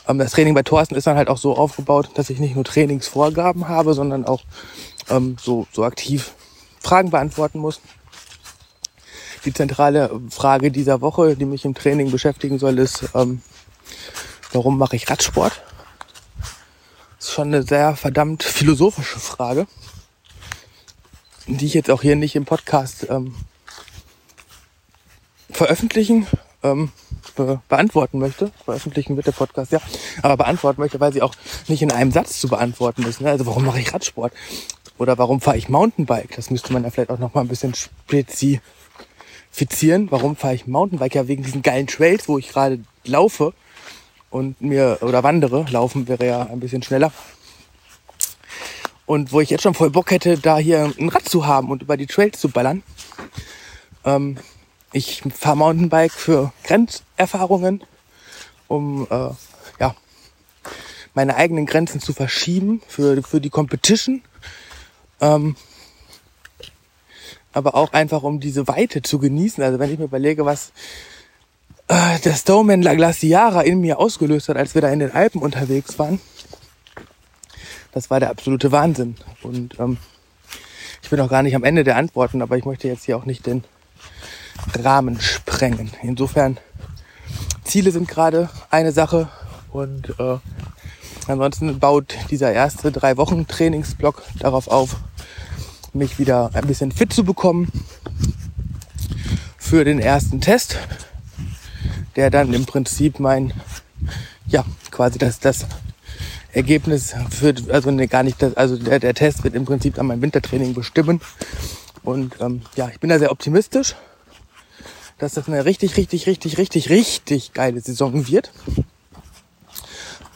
ähm, 0.08 0.18
das 0.18 0.32
Training 0.32 0.54
bei 0.54 0.62
Thorsten 0.62 0.94
ist 0.94 1.06
dann 1.06 1.16
halt 1.16 1.28
auch 1.28 1.38
so 1.38 1.56
aufgebaut, 1.56 2.10
dass 2.14 2.30
ich 2.30 2.38
nicht 2.38 2.54
nur 2.54 2.64
Trainingsvorgaben 2.64 3.68
habe, 3.68 3.94
sondern 3.94 4.24
auch 4.24 4.42
ähm, 5.08 5.36
so, 5.40 5.66
so 5.72 5.84
aktiv 5.84 6.32
Fragen 6.80 7.10
beantworten 7.10 7.58
muss. 7.58 7.80
Die 9.44 9.52
zentrale 9.52 10.20
Frage 10.30 10.70
dieser 10.70 11.00
Woche, 11.00 11.36
die 11.36 11.44
mich 11.44 11.64
im 11.64 11.74
Training 11.74 12.10
beschäftigen 12.10 12.58
soll, 12.58 12.78
ist, 12.78 13.04
ähm, 13.14 13.42
warum 14.52 14.78
mache 14.78 14.96
ich 14.96 15.08
Radsport? 15.10 15.62
Das 17.18 17.28
ist 17.28 17.34
schon 17.34 17.48
eine 17.48 17.62
sehr 17.62 17.96
verdammt 17.96 18.42
philosophische 18.42 19.18
Frage, 19.18 19.66
die 21.46 21.66
ich 21.66 21.74
jetzt 21.74 21.90
auch 21.90 22.02
hier 22.02 22.16
nicht 22.16 22.36
im 22.36 22.44
Podcast 22.44 23.08
ähm, 23.10 23.34
veröffentlichen, 25.50 26.26
ähm, 26.62 26.90
be 27.36 27.60
beantworten 27.68 28.18
möchte. 28.18 28.50
Veröffentlichen 28.64 29.16
wird 29.16 29.26
der 29.26 29.32
Podcast, 29.32 29.72
ja. 29.72 29.80
Aber 30.22 30.36
beantworten 30.36 30.80
möchte, 30.80 31.00
weil 31.00 31.12
sie 31.12 31.22
auch 31.22 31.34
nicht 31.68 31.82
in 31.82 31.92
einem 31.92 32.12
Satz 32.12 32.40
zu 32.40 32.48
beantworten 32.48 33.02
ist. 33.04 33.20
Ne? 33.20 33.30
Also 33.30 33.46
warum 33.46 33.64
mache 33.64 33.80
ich 33.80 33.92
Radsport? 33.92 34.32
Oder 34.98 35.18
warum 35.18 35.40
fahre 35.40 35.56
ich 35.56 35.68
Mountainbike? 35.68 36.36
Das 36.36 36.50
müsste 36.50 36.72
man 36.72 36.84
ja 36.84 36.90
vielleicht 36.90 37.10
auch 37.10 37.18
noch 37.18 37.34
mal 37.34 37.40
ein 37.40 37.48
bisschen 37.48 37.74
spezifizieren. 37.74 38.62
Warum 40.10 40.36
fahre 40.36 40.54
ich 40.54 40.66
Mountainbike? 40.66 41.14
Ja, 41.14 41.28
wegen 41.28 41.42
diesen 41.42 41.62
geilen 41.62 41.86
Trails, 41.86 42.28
wo 42.28 42.38
ich 42.38 42.48
gerade 42.48 42.80
laufe 43.04 43.52
und 44.30 44.60
mir 44.60 44.98
oder 45.00 45.22
wandere. 45.22 45.66
Laufen 45.70 46.08
wäre 46.08 46.26
ja 46.26 46.42
ein 46.42 46.60
bisschen 46.60 46.82
schneller. 46.82 47.12
Und 49.06 49.32
wo 49.32 49.40
ich 49.40 49.50
jetzt 49.50 49.62
schon 49.62 49.74
voll 49.74 49.90
Bock 49.90 50.10
hätte, 50.10 50.38
da 50.38 50.58
hier 50.58 50.92
ein 50.98 51.08
Rad 51.08 51.28
zu 51.28 51.46
haben 51.46 51.70
und 51.70 51.82
über 51.82 51.96
die 51.96 52.06
Trails 52.06 52.40
zu 52.40 52.48
ballern. 52.48 52.82
Ähm, 54.04 54.36
ich 54.92 55.22
fahre 55.34 55.56
Mountainbike 55.56 56.12
für 56.12 56.52
Grenzerfahrungen, 56.64 57.82
um 58.68 59.06
äh, 59.10 59.30
ja, 59.80 59.94
meine 61.14 61.36
eigenen 61.36 61.66
Grenzen 61.66 62.00
zu 62.00 62.12
verschieben 62.12 62.82
für, 62.88 63.22
für 63.22 63.40
die 63.40 63.50
Competition. 63.50 64.22
Ähm, 65.20 65.56
aber 67.52 67.74
auch 67.74 67.92
einfach, 67.92 68.22
um 68.22 68.40
diese 68.40 68.66
Weite 68.68 69.02
zu 69.02 69.18
genießen. 69.18 69.62
Also 69.62 69.78
wenn 69.78 69.92
ich 69.92 69.98
mir 69.98 70.06
überlege, 70.06 70.44
was 70.44 70.72
äh, 71.88 72.18
der 72.20 72.34
Stoneman 72.34 72.82
La 72.82 72.94
Glaciara 72.94 73.62
in 73.62 73.80
mir 73.80 73.98
ausgelöst 73.98 74.48
hat, 74.48 74.56
als 74.56 74.74
wir 74.74 74.82
da 74.82 74.88
in 74.88 75.00
den 75.00 75.12
Alpen 75.12 75.42
unterwegs 75.42 75.98
waren, 75.98 76.20
das 77.92 78.10
war 78.10 78.20
der 78.20 78.30
absolute 78.30 78.72
Wahnsinn. 78.72 79.16
Und 79.42 79.78
ähm, 79.78 79.98
ich 81.02 81.10
bin 81.10 81.20
auch 81.20 81.28
gar 81.28 81.42
nicht 81.42 81.54
am 81.54 81.64
Ende 81.64 81.84
der 81.84 81.96
Antworten, 81.96 82.40
aber 82.40 82.56
ich 82.56 82.64
möchte 82.64 82.88
jetzt 82.88 83.04
hier 83.04 83.16
auch 83.16 83.26
nicht 83.26 83.46
den 83.46 83.64
Rahmen 84.78 85.20
sprengen. 85.20 85.90
Insofern, 86.02 86.58
Ziele 87.64 87.90
sind 87.90 88.08
gerade 88.08 88.50
eine 88.70 88.92
Sache 88.92 89.28
und 89.70 90.18
äh, 90.18 90.38
ansonsten 91.26 91.78
baut 91.78 92.16
dieser 92.30 92.52
erste 92.52 92.92
drei 92.92 93.16
Wochen 93.16 93.46
Trainingsblock 93.46 94.22
darauf 94.38 94.68
auf, 94.68 94.96
mich 95.92 96.18
wieder 96.18 96.50
ein 96.54 96.66
bisschen 96.66 96.92
fit 96.92 97.12
zu 97.12 97.24
bekommen 97.24 97.70
für 99.58 99.84
den 99.84 99.98
ersten 99.98 100.40
Test, 100.40 100.78
der 102.16 102.30
dann 102.30 102.52
im 102.52 102.66
Prinzip 102.66 103.20
mein, 103.20 103.52
ja, 104.46 104.64
quasi 104.90 105.18
das, 105.18 105.38
das 105.38 105.66
Ergebnis 106.52 107.14
führt, 107.30 107.70
also 107.70 107.90
ne, 107.90 108.08
gar 108.08 108.22
nicht 108.22 108.42
das, 108.42 108.54
also 108.56 108.76
der, 108.76 108.98
der 108.98 109.14
Test 109.14 109.44
wird 109.44 109.54
im 109.54 109.64
Prinzip 109.64 109.94
dann 109.94 110.06
mein 110.06 110.20
Wintertraining 110.20 110.74
bestimmen. 110.74 111.20
Und 112.02 112.34
ähm, 112.40 112.62
ja, 112.76 112.88
ich 112.88 113.00
bin 113.00 113.08
da 113.08 113.18
sehr 113.18 113.30
optimistisch 113.30 113.94
dass 115.22 115.34
das 115.34 115.46
eine 115.46 115.64
richtig, 115.64 115.96
richtig, 115.96 116.26
richtig, 116.26 116.58
richtig, 116.58 116.90
richtig 116.90 117.52
geile 117.52 117.80
Saison 117.80 118.26
wird. 118.26 118.50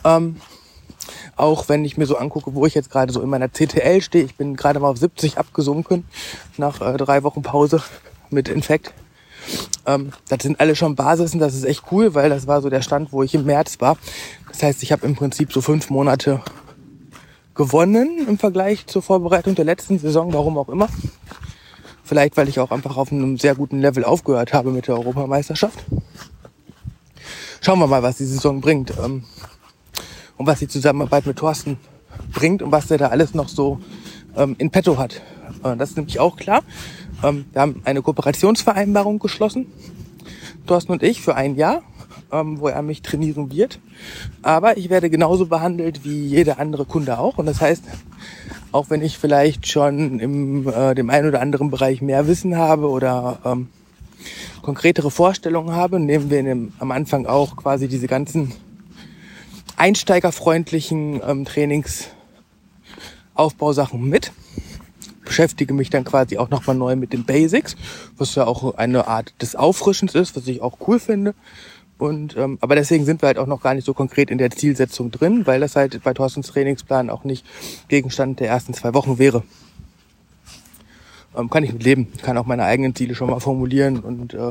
Ähm, 0.04 0.36
auch 1.34 1.68
wenn 1.68 1.84
ich 1.84 1.96
mir 1.96 2.06
so 2.06 2.16
angucke, 2.16 2.54
wo 2.54 2.66
ich 2.66 2.74
jetzt 2.74 2.90
gerade 2.90 3.12
so 3.12 3.20
in 3.20 3.28
meiner 3.28 3.48
CTL 3.48 4.00
stehe. 4.00 4.24
Ich 4.24 4.36
bin 4.36 4.54
gerade 4.54 4.78
mal 4.78 4.88
auf 4.88 4.98
70 4.98 5.38
abgesunken 5.38 6.04
nach 6.56 6.80
äh, 6.80 6.96
drei 6.98 7.24
Wochen 7.24 7.42
Pause 7.42 7.82
mit 8.30 8.48
Infekt. 8.48 8.94
Ähm, 9.86 10.12
das 10.28 10.44
sind 10.44 10.60
alle 10.60 10.76
schon 10.76 10.94
Basisen, 10.94 11.40
das 11.40 11.54
ist 11.54 11.64
echt 11.64 11.82
cool, 11.90 12.14
weil 12.14 12.30
das 12.30 12.46
war 12.46 12.62
so 12.62 12.70
der 12.70 12.82
Stand, 12.82 13.12
wo 13.12 13.24
ich 13.24 13.34
im 13.34 13.44
März 13.44 13.80
war. 13.80 13.98
Das 14.48 14.62
heißt, 14.62 14.84
ich 14.84 14.92
habe 14.92 15.04
im 15.04 15.16
Prinzip 15.16 15.52
so 15.52 15.62
fünf 15.62 15.90
Monate 15.90 16.42
gewonnen 17.56 18.24
im 18.28 18.38
Vergleich 18.38 18.86
zur 18.86 19.02
Vorbereitung 19.02 19.56
der 19.56 19.64
letzten 19.64 19.98
Saison, 19.98 20.32
warum 20.32 20.56
auch 20.56 20.68
immer. 20.68 20.88
Vielleicht, 22.06 22.36
weil 22.36 22.48
ich 22.48 22.60
auch 22.60 22.70
einfach 22.70 22.96
auf 22.96 23.10
einem 23.10 23.36
sehr 23.36 23.54
guten 23.54 23.80
Level 23.80 24.04
aufgehört 24.04 24.52
habe 24.52 24.70
mit 24.70 24.86
der 24.86 24.94
Europameisterschaft. 24.94 25.84
Schauen 27.60 27.80
wir 27.80 27.86
mal, 27.86 28.02
was 28.02 28.16
die 28.18 28.24
Saison 28.24 28.60
bringt. 28.60 28.92
Ähm, 29.02 29.24
und 30.36 30.46
was 30.46 30.58
die 30.58 30.68
Zusammenarbeit 30.68 31.26
mit 31.26 31.38
Thorsten 31.38 31.78
bringt 32.32 32.62
und 32.62 32.72
was 32.72 32.86
der 32.86 32.98
da 32.98 33.08
alles 33.08 33.34
noch 33.34 33.48
so 33.48 33.80
ähm, 34.36 34.54
in 34.58 34.70
petto 34.70 34.98
hat. 34.98 35.22
Äh, 35.64 35.76
das 35.76 35.90
ist 35.90 35.96
nämlich 35.96 36.20
auch 36.20 36.36
klar. 36.36 36.62
Ähm, 37.22 37.46
wir 37.52 37.62
haben 37.62 37.82
eine 37.84 38.02
Kooperationsvereinbarung 38.02 39.18
geschlossen, 39.18 39.66
Thorsten 40.66 40.92
und 40.92 41.02
ich, 41.02 41.20
für 41.22 41.34
ein 41.34 41.56
Jahr, 41.56 41.82
wo 42.30 42.68
er 42.68 42.82
mich 42.82 43.02
trainieren 43.02 43.52
wird. 43.52 43.78
Aber 44.42 44.76
ich 44.76 44.90
werde 44.90 45.10
genauso 45.10 45.46
behandelt 45.46 46.04
wie 46.04 46.26
jeder 46.26 46.58
andere 46.58 46.84
Kunde 46.84 47.18
auch. 47.18 47.38
Und 47.38 47.46
das 47.46 47.60
heißt, 47.60 47.84
auch 48.72 48.90
wenn 48.90 49.02
ich 49.02 49.18
vielleicht 49.18 49.68
schon 49.68 50.20
im 50.20 50.68
äh, 50.68 50.94
dem 50.94 51.10
einen 51.10 51.28
oder 51.28 51.40
anderen 51.40 51.70
Bereich 51.70 52.02
mehr 52.02 52.26
Wissen 52.26 52.56
habe 52.56 52.88
oder 52.88 53.38
ähm, 53.44 53.68
konkretere 54.62 55.10
Vorstellungen 55.10 55.74
habe, 55.74 56.00
nehmen 56.00 56.30
wir 56.30 56.42
dem, 56.42 56.72
am 56.78 56.90
Anfang 56.90 57.26
auch 57.26 57.56
quasi 57.56 57.88
diese 57.88 58.06
ganzen 58.06 58.52
einsteigerfreundlichen 59.76 61.20
ähm, 61.26 61.44
Trainingsaufbausachen 61.44 64.08
mit. 64.08 64.32
Beschäftige 65.24 65.74
mich 65.74 65.90
dann 65.90 66.04
quasi 66.04 66.38
auch 66.38 66.50
nochmal 66.50 66.76
neu 66.76 66.96
mit 66.96 67.12
den 67.12 67.24
Basics, 67.24 67.76
was 68.16 68.34
ja 68.34 68.46
auch 68.46 68.76
eine 68.76 69.08
Art 69.08 69.34
des 69.40 69.56
Auffrischens 69.56 70.14
ist, 70.14 70.36
was 70.36 70.46
ich 70.46 70.62
auch 70.62 70.78
cool 70.86 71.00
finde. 71.00 71.34
Und 71.98 72.36
ähm, 72.36 72.58
aber 72.60 72.74
deswegen 72.74 73.06
sind 73.06 73.22
wir 73.22 73.28
halt 73.28 73.38
auch 73.38 73.46
noch 73.46 73.62
gar 73.62 73.74
nicht 73.74 73.86
so 73.86 73.94
konkret 73.94 74.30
in 74.30 74.38
der 74.38 74.50
Zielsetzung 74.50 75.10
drin, 75.10 75.46
weil 75.46 75.60
das 75.60 75.76
halt 75.76 76.02
bei 76.02 76.12
Thorstens 76.12 76.48
Trainingsplan 76.48 77.08
auch 77.08 77.24
nicht 77.24 77.46
Gegenstand 77.88 78.40
der 78.40 78.48
ersten 78.48 78.74
zwei 78.74 78.92
Wochen 78.92 79.18
wäre. 79.18 79.42
Ähm, 81.34 81.48
kann 81.48 81.64
ich 81.64 81.72
mit 81.72 81.84
leben, 81.84 82.12
kann 82.22 82.36
auch 82.36 82.46
meine 82.46 82.64
eigenen 82.64 82.94
Ziele 82.94 83.14
schon 83.14 83.30
mal 83.30 83.40
formulieren 83.40 84.00
und 84.00 84.34
äh, 84.34 84.50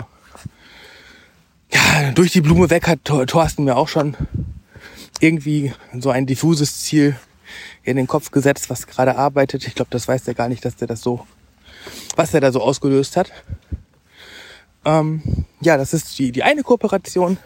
ja, 1.71 2.11
durch 2.13 2.31
die 2.31 2.41
Blume 2.41 2.69
weg 2.69 2.87
hat 2.87 3.03
Thorsten 3.03 3.63
mir 3.63 3.75
auch 3.75 3.89
schon 3.89 4.15
irgendwie 5.19 5.73
so 5.99 6.09
ein 6.09 6.25
diffuses 6.25 6.83
Ziel 6.83 7.15
in 7.83 7.97
den 7.97 8.07
Kopf 8.07 8.31
gesetzt, 8.31 8.69
was 8.69 8.87
gerade 8.87 9.17
arbeitet. 9.17 9.67
Ich 9.67 9.75
glaube, 9.75 9.91
das 9.91 10.07
weiß 10.07 10.23
der 10.23 10.33
gar 10.33 10.49
nicht, 10.49 10.65
dass 10.65 10.75
der 10.75 10.87
das 10.87 11.01
so, 11.01 11.25
was 12.15 12.31
der 12.31 12.41
da 12.41 12.51
so 12.51 12.61
ausgelöst 12.61 13.17
hat. 13.17 13.31
Ähm, 14.85 15.21
ja, 15.61 15.77
das 15.77 15.93
ist 15.93 16.17
die, 16.19 16.31
die 16.31 16.43
eine 16.43 16.61
Kooperation. 16.61 17.37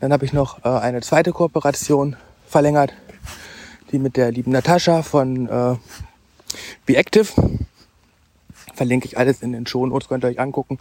Dann 0.00 0.12
habe 0.12 0.24
ich 0.24 0.32
noch 0.32 0.64
äh, 0.64 0.68
eine 0.68 1.00
zweite 1.00 1.32
Kooperation 1.32 2.16
verlängert, 2.46 2.92
die 3.90 3.98
mit 3.98 4.16
der 4.16 4.30
lieben 4.30 4.52
Natascha 4.52 5.02
von 5.02 5.48
äh, 5.48 5.76
Be 6.86 6.96
Active. 6.96 7.32
Verlinke 8.72 9.06
ich 9.06 9.18
alles 9.18 9.42
in 9.42 9.52
den 9.52 9.66
Show 9.66 9.84
Notes, 9.84 10.08
könnt 10.08 10.24
ihr 10.24 10.28
euch 10.28 10.38
angucken. 10.38 10.78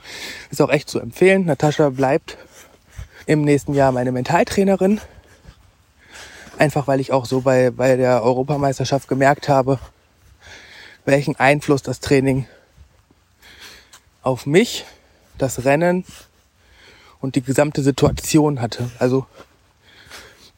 Ist 0.52 0.62
auch 0.62 0.70
echt 0.70 0.90
zu 0.90 1.00
empfehlen. 1.00 1.46
Natascha 1.46 1.90
bleibt 1.90 2.38
im 3.26 3.42
nächsten 3.42 3.74
Jahr 3.74 3.92
meine 3.92 4.12
Mentaltrainerin. 4.12 5.02
Einfach 6.60 6.88
weil 6.88 7.00
ich 7.00 7.12
auch 7.12 7.26
so 7.26 7.42
bei, 7.42 7.72
bei 7.72 7.96
der 7.96 8.24
Europameisterschaft 8.24 9.08
gemerkt 9.08 9.50
habe, 9.50 9.80
welchen 11.06 11.36
Einfluss 11.36 11.82
das 11.82 12.00
Training 12.00 12.46
auf 14.22 14.46
mich 14.46 14.86
das 15.38 15.66
Rennen 15.66 16.06
und 17.20 17.36
die 17.36 17.42
gesamte 17.42 17.84
Situation 17.84 18.62
hatte. 18.62 18.90
Also 19.00 19.26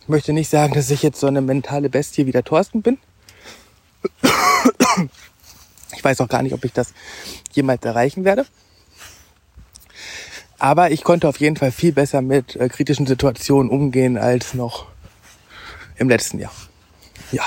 ich 0.02 0.10
möchte 0.10 0.34
nicht 0.34 0.50
sagen, 0.50 0.74
dass 0.74 0.90
ich 0.90 1.04
jetzt 1.04 1.20
so 1.20 1.28
eine 1.28 1.42
mentale 1.42 1.90
Bestie 1.90 2.26
wie 2.26 2.32
der 2.32 2.44
Thorsten 2.44 2.82
bin. 2.82 2.98
Ich 5.96 6.04
weiß 6.04 6.22
auch 6.22 6.30
gar 6.30 6.42
nicht, 6.44 6.54
ob 6.54 6.64
ich 6.64 6.74
das 6.74 6.94
jemals 7.52 7.84
erreichen 7.84 8.24
werde. 8.24 8.46
Aber 10.58 10.92
ich 10.92 11.04
konnte 11.04 11.28
auf 11.28 11.40
jeden 11.40 11.56
Fall 11.56 11.72
viel 11.72 11.94
besser 11.94 12.22
mit 12.22 12.56
äh, 12.56 12.68
kritischen 12.68 13.08
Situationen 13.08 13.72
umgehen 13.72 14.18
als 14.18 14.54
noch 14.54 14.88
im 15.98 16.10
letzten 16.10 16.40
Jahr. 16.40 16.52
Ja. 17.32 17.44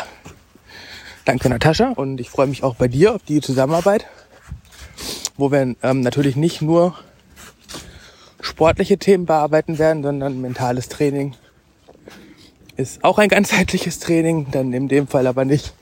Danke 1.25 1.49
Natascha 1.49 1.91
und 1.91 2.21
ich 2.21 2.31
freue 2.31 2.47
mich 2.47 2.65
auch 2.65 2.75
bei 2.75 2.89
dir 2.89 3.15
auf 3.15 3.23
die 3.23 3.41
Zusammenarbeit, 3.41 4.07
wo 5.37 5.53
wir 5.53 5.77
ähm, 5.83 6.01
natürlich 6.01 6.37
nicht 6.37 6.63
nur 6.63 6.99
sportliche 8.43 8.99
Themen 8.99 9.25
bearbeiten 9.25 9.79
werden, 9.79 10.03
sondern 10.03 10.43
mentales 10.43 10.91
Training 10.91 11.35
ist 12.77 13.05
auch 13.05 13.19
ein 13.19 13.29
ganzheitliches 13.29 13.99
Training, 13.99 14.49
dann 14.51 14.73
in 14.73 14.89
dem 14.89 15.07
Fall 15.07 15.27
aber 15.27 15.45
nicht 15.45 15.73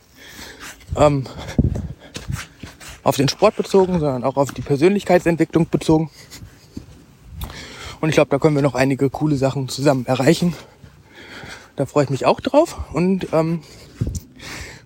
ähm, 0.97 1.27
auf 3.03 3.17
den 3.17 3.29
Sport 3.29 3.57
bezogen, 3.57 3.99
sondern 3.99 4.25
auch 4.25 4.37
auf 4.37 4.53
die 4.53 4.63
Persönlichkeitsentwicklung 4.63 5.69
bezogen. 5.69 6.11
Und 8.01 8.09
ich 8.09 8.15
glaube, 8.15 8.31
da 8.31 8.39
können 8.39 8.55
wir 8.55 8.63
noch 8.63 8.75
einige 8.75 9.11
coole 9.11 9.37
Sachen 9.37 9.69
zusammen 9.69 10.07
erreichen. 10.07 10.55
Da 11.77 11.87
freue 11.87 12.05
ich 12.05 12.11
mich 12.11 12.27
auch 12.27 12.41
drauf. 12.41 12.77
Und 12.93 13.29
ähm, 13.33 13.63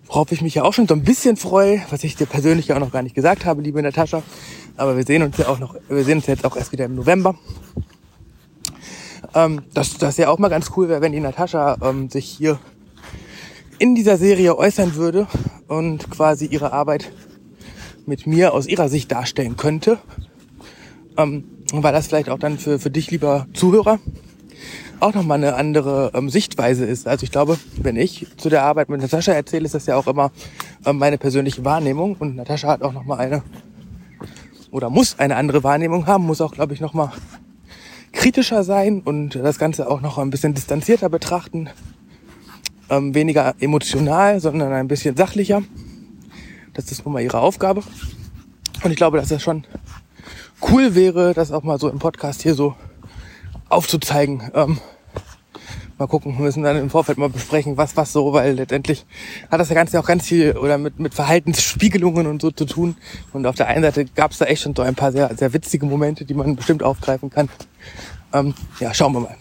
worauf 0.07 0.33
ich 0.33 0.43
mich 0.43 0.55
ja 0.55 0.63
auch 0.63 0.73
schon 0.73 0.89
so 0.89 0.95
ein 0.95 1.03
bisschen 1.03 1.37
freue, 1.37 1.83
was 1.91 2.05
ich 2.05 2.17
dir 2.17 2.27
persönlich 2.27 2.69
ja 2.69 2.77
auch 2.77 2.81
noch 2.81 2.93
gar 2.93 3.03
nicht 3.03 3.15
gesagt 3.15 3.45
habe, 3.45 3.63
liebe 3.63 3.83
Natascha. 3.83 4.23
Aber 4.77 4.97
wir 4.97 5.05
sehen 5.05 5.23
uns 5.23 5.37
ja 5.39 5.49
auch 5.49 5.59
noch, 5.59 5.77
wir 5.89 6.05
sehen 6.05 6.19
uns 6.19 6.27
jetzt 6.27 6.45
auch 6.45 6.57
erst 6.57 6.73
wieder 6.73 6.85
im 6.85 6.95
November. 6.95 7.37
Ähm, 9.35 9.63
das, 9.73 9.99
das 9.99 10.17
ja 10.17 10.29
auch 10.29 10.39
mal 10.39 10.49
ganz 10.49 10.71
cool 10.77 10.89
wäre, 10.89 11.01
wenn 11.01 11.13
die 11.13 11.21
Natascha 11.21 11.77
ähm, 11.83 12.11
sich 12.11 12.27
hier 12.27 12.59
in 13.79 13.95
dieser 13.95 14.17
Serie 14.17 14.57
äußern 14.57 14.95
würde 14.95 15.27
und 15.69 16.11
quasi 16.11 16.47
ihre 16.47 16.73
Arbeit 16.73 17.13
mit 18.07 18.27
mir 18.27 18.53
aus 18.53 18.67
ihrer 18.67 18.89
Sicht 18.89 19.11
darstellen 19.11 19.57
könnte. 19.57 19.99
Ähm, 21.17 21.45
weil 21.73 21.93
das 21.93 22.07
vielleicht 22.07 22.29
auch 22.29 22.39
dann 22.39 22.59
für, 22.59 22.79
für 22.79 22.91
dich, 22.91 23.11
lieber 23.11 23.47
Zuhörer, 23.55 23.99
auch 25.01 25.15
nochmal 25.15 25.39
eine 25.39 25.55
andere 25.55 26.13
ähm, 26.15 26.31
Sichtweise 26.31 26.85
ist. 26.85 27.07
Also 27.07 27.25
ich 27.25 27.31
glaube, 27.31 27.59
wenn 27.77 27.97
ich 27.97 28.27
zu 28.37 28.49
der 28.49 28.63
Arbeit 28.63 28.89
mit 28.89 29.01
Natascha 29.01 29.33
erzähle, 29.33 29.65
ist 29.65 29.75
das 29.75 29.87
ja 29.87 29.97
auch 29.97 30.07
immer 30.07 30.31
ähm, 30.85 30.99
meine 30.99 31.19
persönliche 31.19 31.65
Wahrnehmung. 31.65 32.17
Und 32.19 32.37
Natascha 32.37 32.69
hat 32.69 32.83
auch 32.83 32.93
nochmal 32.93 33.19
eine, 33.19 33.43
oder 34.71 34.91
muss 34.91 35.19
eine 35.19 35.37
andere 35.37 35.63
Wahrnehmung 35.63 36.07
haben, 36.07 36.25
muss 36.25 36.41
auch, 36.41 36.53
glaube 36.53 36.75
ich, 36.75 36.81
nochmal 36.81 37.11
kritischer 38.13 38.65
sein 38.65 39.01
und 39.01 39.35
das 39.35 39.59
Ganze 39.59 39.91
auch 39.91 40.01
noch 40.01 40.19
ein 40.19 40.31
bisschen 40.31 40.55
distanzierter 40.55 41.09
betrachten. 41.09 41.69
Ähm, 42.91 43.15
weniger 43.15 43.55
emotional, 43.61 44.41
sondern 44.41 44.73
ein 44.73 44.89
bisschen 44.89 45.17
sachlicher. 45.17 45.63
Das 46.75 46.91
ist 46.91 47.05
nun 47.05 47.15
mal 47.15 47.23
ihre 47.23 47.41
Aufgabe. 47.41 47.83
Und 48.83 48.91
ich 48.91 48.97
glaube, 48.97 49.17
dass 49.17 49.29
das 49.29 49.43
schon 49.43 49.65
cool 50.71 50.95
wäre, 50.95 51.35
das 51.35 51.53
auch 51.53 51.63
mal 51.63 51.79
so 51.79 51.89
im 51.89 51.99
Podcast 51.99 52.43
hier 52.43 52.55
so 52.55 52.75
aufzuzeigen. 53.69 54.51
Ähm, 54.55 54.79
mal 55.99 56.07
gucken, 56.07 56.37
wir 56.37 56.45
müssen 56.45 56.63
dann 56.63 56.77
im 56.77 56.91
Vorfeld 56.91 57.19
mal 57.19 57.29
besprechen, 57.29 57.77
was 57.77 57.97
was 57.97 58.13
so, 58.13 58.33
weil 58.33 58.55
letztendlich 58.55 59.07
hat 59.51 59.61
das 59.61 59.69
ja 59.69 59.75
Ganze 59.75 59.99
auch 60.01 60.07
ganz 60.07 60.27
viel 60.27 60.57
oder 60.57 60.79
mit, 60.79 60.99
mit 60.99 61.15
Verhaltensspiegelungen 61.15 62.27
und 62.27 62.43
so 62.43 62.51
zu 62.51 62.65
tun. 62.65 62.97
Und 63.33 63.47
auf 63.47 63.55
der 63.55 63.69
einen 63.69 63.83
Seite 63.83 64.05
gab 64.05 64.33
es 64.33 64.39
da 64.39 64.47
echt 64.47 64.63
schon 64.63 64.75
so 64.75 64.83
ein 64.83 64.95
paar 64.95 65.13
sehr, 65.13 65.35
sehr 65.37 65.53
witzige 65.53 65.87
Momente, 65.87 66.25
die 66.25 66.35
man 66.35 66.57
bestimmt 66.57 66.83
aufgreifen 66.83 67.31
kann. 67.31 67.49
Ähm, 68.33 68.55
ja, 68.81 68.93
schauen 68.93 69.13
wir 69.13 69.21
mal. 69.21 69.37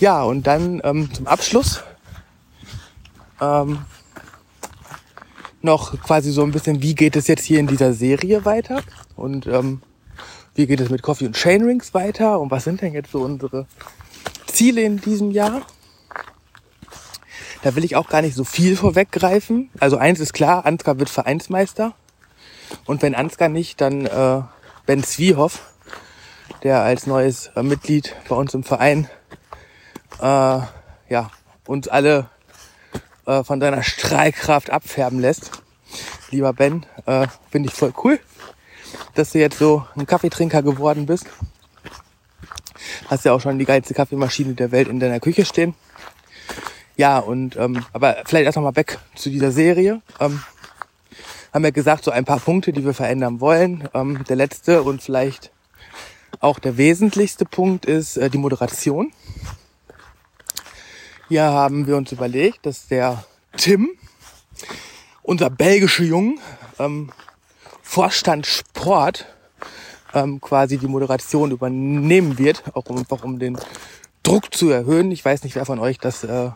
Ja, 0.00 0.22
und 0.22 0.46
dann 0.46 0.80
ähm, 0.84 1.12
zum 1.12 1.26
Abschluss 1.26 1.82
ähm, 3.40 3.80
noch 5.60 6.00
quasi 6.02 6.30
so 6.30 6.44
ein 6.44 6.52
bisschen, 6.52 6.82
wie 6.82 6.94
geht 6.94 7.16
es 7.16 7.26
jetzt 7.26 7.44
hier 7.44 7.58
in 7.58 7.66
dieser 7.66 7.92
Serie 7.92 8.44
weiter 8.44 8.82
und 9.16 9.46
ähm, 9.48 9.82
wie 10.58 10.66
geht 10.66 10.80
es 10.80 10.90
mit 10.90 11.02
Coffee 11.02 11.26
und 11.26 11.36
Chain 11.36 11.62
Rings 11.62 11.94
weiter 11.94 12.40
und 12.40 12.50
was 12.50 12.64
sind 12.64 12.82
denn 12.82 12.92
jetzt 12.92 13.12
so 13.12 13.20
unsere 13.20 13.66
Ziele 14.46 14.82
in 14.82 15.00
diesem 15.00 15.30
Jahr? 15.30 15.62
Da 17.62 17.76
will 17.76 17.84
ich 17.84 17.94
auch 17.94 18.08
gar 18.08 18.22
nicht 18.22 18.34
so 18.34 18.42
viel 18.42 18.74
vorweggreifen. 18.76 19.70
Also 19.78 19.98
eins 19.98 20.18
ist 20.18 20.32
klar, 20.32 20.66
Ansgar 20.66 20.98
wird 20.98 21.10
Vereinsmeister. 21.10 21.94
Und 22.86 23.02
wenn 23.02 23.14
Ansgar 23.14 23.48
nicht, 23.48 23.80
dann 23.80 24.06
äh, 24.06 24.42
Ben 24.84 25.04
Zwiehoff, 25.04 25.62
der 26.64 26.82
als 26.82 27.06
neues 27.06 27.52
äh, 27.54 27.62
Mitglied 27.62 28.16
bei 28.28 28.34
uns 28.34 28.52
im 28.52 28.64
Verein 28.64 29.08
äh, 30.20 30.24
ja, 30.24 31.30
uns 31.66 31.86
alle 31.86 32.30
äh, 33.26 33.44
von 33.44 33.60
seiner 33.60 33.84
Strahlkraft 33.84 34.70
abfärben 34.70 35.20
lässt. 35.20 35.52
Lieber 36.32 36.52
Ben, 36.52 36.84
äh, 37.06 37.28
finde 37.48 37.68
ich 37.68 37.76
voll 37.76 37.92
cool, 38.02 38.18
dass 39.14 39.32
du 39.32 39.38
jetzt 39.38 39.58
so 39.58 39.84
ein 39.96 40.06
Kaffeetrinker 40.06 40.62
geworden 40.62 41.06
bist. 41.06 41.26
Hast 43.08 43.24
ja 43.24 43.32
auch 43.32 43.40
schon 43.40 43.58
die 43.58 43.64
geilste 43.64 43.94
Kaffeemaschine 43.94 44.54
der 44.54 44.70
Welt 44.70 44.88
in 44.88 45.00
deiner 45.00 45.20
Küche 45.20 45.44
stehen. 45.44 45.74
Ja, 46.96 47.18
und 47.18 47.56
ähm, 47.56 47.84
aber 47.92 48.16
vielleicht 48.26 48.46
erst 48.46 48.56
noch 48.56 48.64
mal 48.64 48.76
weg 48.76 48.98
zu 49.14 49.30
dieser 49.30 49.52
Serie. 49.52 50.02
Ähm, 50.20 50.42
haben 51.52 51.64
wir 51.64 51.72
gesagt, 51.72 52.04
so 52.04 52.10
ein 52.10 52.24
paar 52.24 52.40
Punkte, 52.40 52.72
die 52.72 52.84
wir 52.84 52.94
verändern 52.94 53.40
wollen. 53.40 53.88
Ähm, 53.94 54.24
der 54.28 54.36
letzte 54.36 54.82
und 54.82 55.02
vielleicht 55.02 55.50
auch 56.40 56.58
der 56.58 56.76
wesentlichste 56.76 57.44
Punkt 57.44 57.86
ist 57.86 58.16
äh, 58.16 58.30
die 58.30 58.38
Moderation. 58.38 59.12
Hier 61.28 61.44
haben 61.44 61.86
wir 61.86 61.96
uns 61.96 62.12
überlegt, 62.12 62.64
dass 62.66 62.88
der 62.88 63.24
Tim, 63.56 63.90
unser 65.22 65.50
belgischer 65.50 66.04
Jung, 66.04 66.38
ähm, 66.78 67.10
Vorstand 67.88 68.46
Sport, 68.46 69.26
ähm, 70.14 70.40
quasi 70.40 70.78
die 70.78 70.86
Moderation 70.86 71.50
übernehmen 71.50 72.38
wird, 72.38 72.62
auch 72.74 72.86
um, 72.86 72.98
einfach 72.98 73.24
um 73.24 73.38
den 73.38 73.58
Druck 74.22 74.54
zu 74.54 74.68
erhöhen. 74.70 75.10
Ich 75.10 75.24
weiß 75.24 75.42
nicht, 75.42 75.56
wer 75.56 75.64
von 75.64 75.78
euch 75.78 75.98
das 75.98 76.24
äh, 76.24 76.50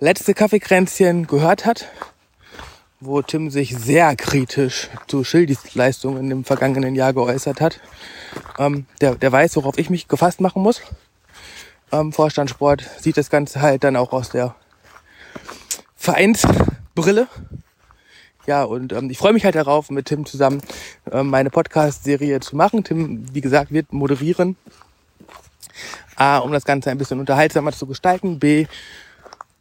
letzte 0.00 0.34
Kaffeekränzchen 0.34 1.26
gehört 1.26 1.66
hat, 1.66 1.88
wo 3.00 3.20
Tim 3.22 3.50
sich 3.50 3.76
sehr 3.76 4.16
kritisch 4.16 4.88
zu 5.06 5.24
Schildis 5.24 5.74
Leistungen 5.74 6.30
im 6.30 6.44
vergangenen 6.44 6.94
Jahr 6.94 7.12
geäußert 7.12 7.60
hat. 7.60 7.80
Ähm, 8.58 8.86
der, 9.00 9.16
der 9.16 9.30
weiß, 9.30 9.56
worauf 9.56 9.78
ich 9.78 9.90
mich 9.90 10.08
gefasst 10.08 10.40
machen 10.40 10.62
muss 10.62 10.80
ähm, 11.92 12.12
Vorstand 12.12 12.50
Sport 12.50 12.82
sieht 12.98 13.16
das 13.16 13.30
Ganze 13.30 13.60
halt 13.60 13.84
dann 13.84 13.96
auch 13.96 14.12
aus 14.12 14.30
der 14.30 14.54
Vereinsbrille. 15.96 17.28
Ja, 18.46 18.64
und 18.64 18.92
ähm, 18.92 19.08
ich 19.10 19.18
freue 19.18 19.32
mich 19.32 19.44
halt 19.44 19.54
darauf, 19.54 19.90
mit 19.90 20.06
Tim 20.06 20.26
zusammen 20.26 20.60
ähm, 21.10 21.28
meine 21.28 21.50
Podcast-Serie 21.50 22.40
zu 22.40 22.56
machen. 22.56 22.84
Tim, 22.84 23.24
wie 23.32 23.40
gesagt, 23.40 23.72
wird 23.72 23.92
moderieren. 23.92 24.56
A, 26.16 26.38
um 26.38 26.52
das 26.52 26.64
Ganze 26.64 26.90
ein 26.90 26.98
bisschen 26.98 27.20
unterhaltsamer 27.20 27.72
zu 27.72 27.86
gestalten. 27.86 28.38
B, 28.38 28.66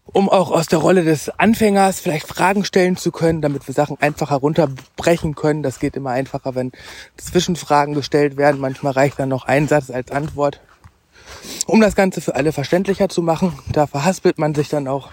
um 0.06 0.30
auch 0.30 0.52
aus 0.52 0.68
der 0.68 0.80
Rolle 0.80 1.04
des 1.04 1.30
Anfängers 1.40 2.00
vielleicht 2.00 2.28
Fragen 2.28 2.66
stellen 2.66 2.98
zu 2.98 3.12
können, 3.12 3.42
damit 3.42 3.68
wir 3.68 3.74
Sachen 3.74 3.98
einfacher 4.02 4.36
runterbrechen 4.36 5.34
können. 5.36 5.64
Das 5.64 5.80
geht 5.80 5.96
immer 5.96 6.12
einfacher, 6.12 6.54
wenn 6.56 6.72
Zwischenfragen 7.18 7.94
gestellt 7.94 8.38
werden. 8.38 8.60
Manchmal 8.60 8.94
reicht 8.94 9.18
dann 9.18 9.30
noch 9.30 9.46
ein 9.46 9.68
Satz 9.68 9.90
als 9.90 10.12
Antwort. 10.12 10.60
Um 11.66 11.80
das 11.80 11.96
Ganze 11.96 12.22
für 12.22 12.36
alle 12.36 12.52
verständlicher 12.52 13.10
zu 13.10 13.22
machen, 13.22 13.58
da 13.72 13.88
verhaspelt 13.88 14.38
man 14.38 14.54
sich 14.54 14.70
dann 14.70 14.88
auch 14.88 15.12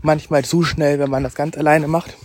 manchmal 0.00 0.44
zu 0.44 0.64
schnell, 0.64 0.98
wenn 0.98 1.10
man 1.10 1.22
das 1.22 1.34
ganz 1.34 1.56
alleine 1.56 1.86
macht. 1.86 2.16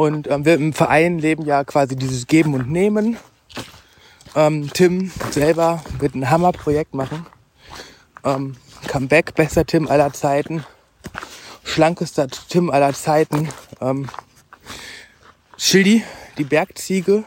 Und 0.00 0.30
ähm, 0.30 0.46
wir 0.46 0.54
im 0.54 0.72
Verein 0.72 1.18
leben 1.18 1.44
ja 1.44 1.62
quasi 1.62 1.94
dieses 1.94 2.26
Geben 2.26 2.54
und 2.54 2.70
Nehmen. 2.70 3.18
Ähm, 4.34 4.72
Tim 4.72 5.12
selber 5.30 5.84
wird 5.98 6.14
ein 6.14 6.30
Hammerprojekt 6.30 6.94
machen. 6.94 7.26
Ähm, 8.24 8.56
Comeback, 8.88 9.34
bester 9.34 9.66
Tim 9.66 9.88
aller 9.88 10.10
Zeiten. 10.14 10.64
Schlankester 11.64 12.28
Tim 12.28 12.70
aller 12.70 12.94
Zeiten. 12.94 13.50
Ähm, 13.82 14.08
Schildi, 15.58 16.02
die 16.38 16.44
Bergziege. 16.44 17.24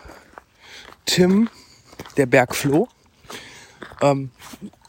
Tim, 1.06 1.52
der 2.18 2.26
Bergfloh 2.26 2.88
ähm, 4.02 4.32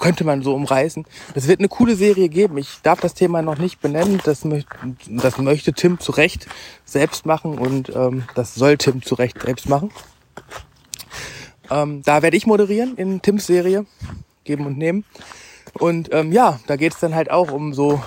könnte 0.05 0.25
man 0.25 0.43
so 0.43 0.55
umreißen. 0.55 1.07
Es 1.35 1.49
wird 1.49 1.61
eine 1.61 1.69
coole 1.71 1.97
Serie 1.97 2.29
geben. 2.29 2.59
Ich 2.59 2.83
darf 2.83 3.01
das 3.01 3.15
Thema 3.15 3.41
noch 3.41 3.57
nicht 3.57 3.81
benennen. 3.81 4.21
Das, 4.23 4.45
möcht, 4.45 4.69
das 5.09 5.39
möchte 5.39 5.73
Tim 5.73 5.99
zu 5.99 6.13
Recht 6.13 6.47
selbst 6.85 7.25
machen 7.25 7.57
und 7.57 7.89
ähm, 7.89 8.25
das 8.35 8.55
soll 8.55 8.77
Tim 8.77 9.01
zu 9.01 9.15
Recht 9.15 9.41
selbst 9.41 9.67
machen. 9.67 9.91
Ähm, 11.71 12.03
da 12.05 12.21
werde 12.21 12.37
ich 12.37 12.45
moderieren 12.45 12.97
in 12.99 13.23
Tims 13.23 13.47
Serie, 13.47 13.87
geben 14.45 14.67
und 14.67 14.77
nehmen. 14.77 15.07
Und 15.73 16.13
ähm, 16.13 16.33
ja, 16.33 16.61
da 16.67 16.77
geht 16.77 16.93
es 16.93 17.01
dann 17.01 17.15
halt 17.15 17.31
auch 17.31 17.51
um 17.51 17.73
so 17.73 18.03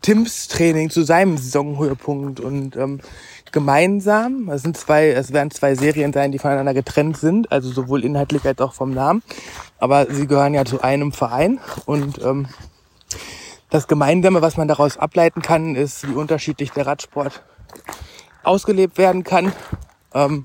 Tims 0.00 0.48
Training 0.48 0.88
zu 0.88 1.02
seinem 1.02 1.36
Saisonhöhepunkt 1.36 2.40
und 2.40 2.74
ähm, 2.74 3.00
gemeinsam. 3.56 4.50
Es 4.50 4.60
sind 4.60 4.76
zwei, 4.76 5.08
es 5.08 5.32
werden 5.32 5.50
zwei 5.50 5.74
Serien 5.74 6.12
sein, 6.12 6.30
die 6.30 6.38
voneinander 6.38 6.74
getrennt 6.74 7.16
sind, 7.16 7.50
also 7.50 7.70
sowohl 7.70 8.04
inhaltlich 8.04 8.44
als 8.44 8.60
auch 8.60 8.74
vom 8.74 8.90
Namen. 8.90 9.22
Aber 9.78 10.12
sie 10.12 10.26
gehören 10.26 10.52
ja 10.52 10.66
zu 10.66 10.82
einem 10.82 11.10
Verein 11.10 11.58
und 11.86 12.20
ähm, 12.22 12.48
das 13.70 13.88
Gemeinsame, 13.88 14.42
was 14.42 14.58
man 14.58 14.68
daraus 14.68 14.98
ableiten 14.98 15.40
kann, 15.40 15.74
ist, 15.74 16.06
wie 16.06 16.12
unterschiedlich 16.12 16.70
der 16.72 16.86
Radsport 16.86 17.42
ausgelebt 18.42 18.98
werden 18.98 19.24
kann, 19.24 19.54
ähm, 20.12 20.44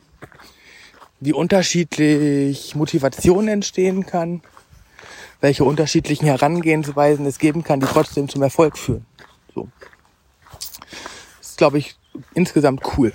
wie 1.20 1.34
unterschiedlich 1.34 2.76
Motivation 2.76 3.50
entstehen 3.50 4.06
kann, 4.06 4.42
welche 5.42 5.66
unterschiedlichen 5.66 6.28
Herangehensweisen 6.28 7.26
es 7.26 7.40
geben 7.40 7.66
kann, 7.66 7.82
die 7.82 7.88
trotzdem 7.88 8.30
zum 8.30 8.42
Erfolg 8.42 8.78
führen. 8.78 9.06
So. 9.54 9.68
Das 11.42 11.50
ist, 11.50 11.58
glaube 11.58 11.78
ich, 11.78 11.98
insgesamt 12.34 12.82
cool. 12.98 13.14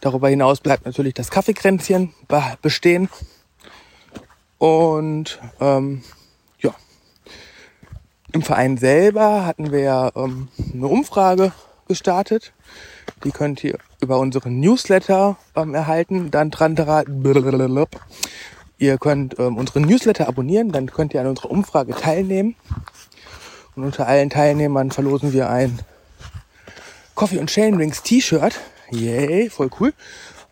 Darüber 0.00 0.28
hinaus 0.28 0.60
bleibt 0.60 0.86
natürlich 0.86 1.14
das 1.14 1.30
Kaffeekränzchen 1.30 2.14
bestehen. 2.62 3.08
Und 4.58 5.38
ähm, 5.60 6.02
ja, 6.58 6.74
im 8.32 8.42
Verein 8.42 8.76
selber 8.76 9.44
hatten 9.46 9.72
wir 9.72 10.12
ähm, 10.14 10.48
eine 10.72 10.86
Umfrage 10.86 11.52
gestartet. 11.88 12.52
Die 13.24 13.30
könnt 13.30 13.62
ihr 13.64 13.78
über 14.00 14.18
unseren 14.18 14.60
Newsletter 14.60 15.36
ähm, 15.54 15.74
erhalten. 15.74 16.30
Dann 16.30 16.50
dran 16.50 16.76
Ihr 18.78 18.96
könnt 18.96 19.38
ähm, 19.38 19.58
unseren 19.58 19.82
Newsletter 19.82 20.26
abonnieren, 20.26 20.72
dann 20.72 20.90
könnt 20.90 21.12
ihr 21.12 21.20
an 21.20 21.26
unserer 21.26 21.50
Umfrage 21.50 21.92
teilnehmen. 21.92 22.56
Und 23.76 23.84
unter 23.84 24.06
allen 24.06 24.30
Teilnehmern 24.30 24.90
verlosen 24.90 25.34
wir 25.34 25.50
ein 25.50 25.80
Coffee 27.20 27.36
und 27.36 27.50
Chain 27.50 27.74
Rings 27.74 28.02
T-Shirt. 28.02 28.58
Yay, 28.90 29.50
voll 29.50 29.68
cool. 29.78 29.92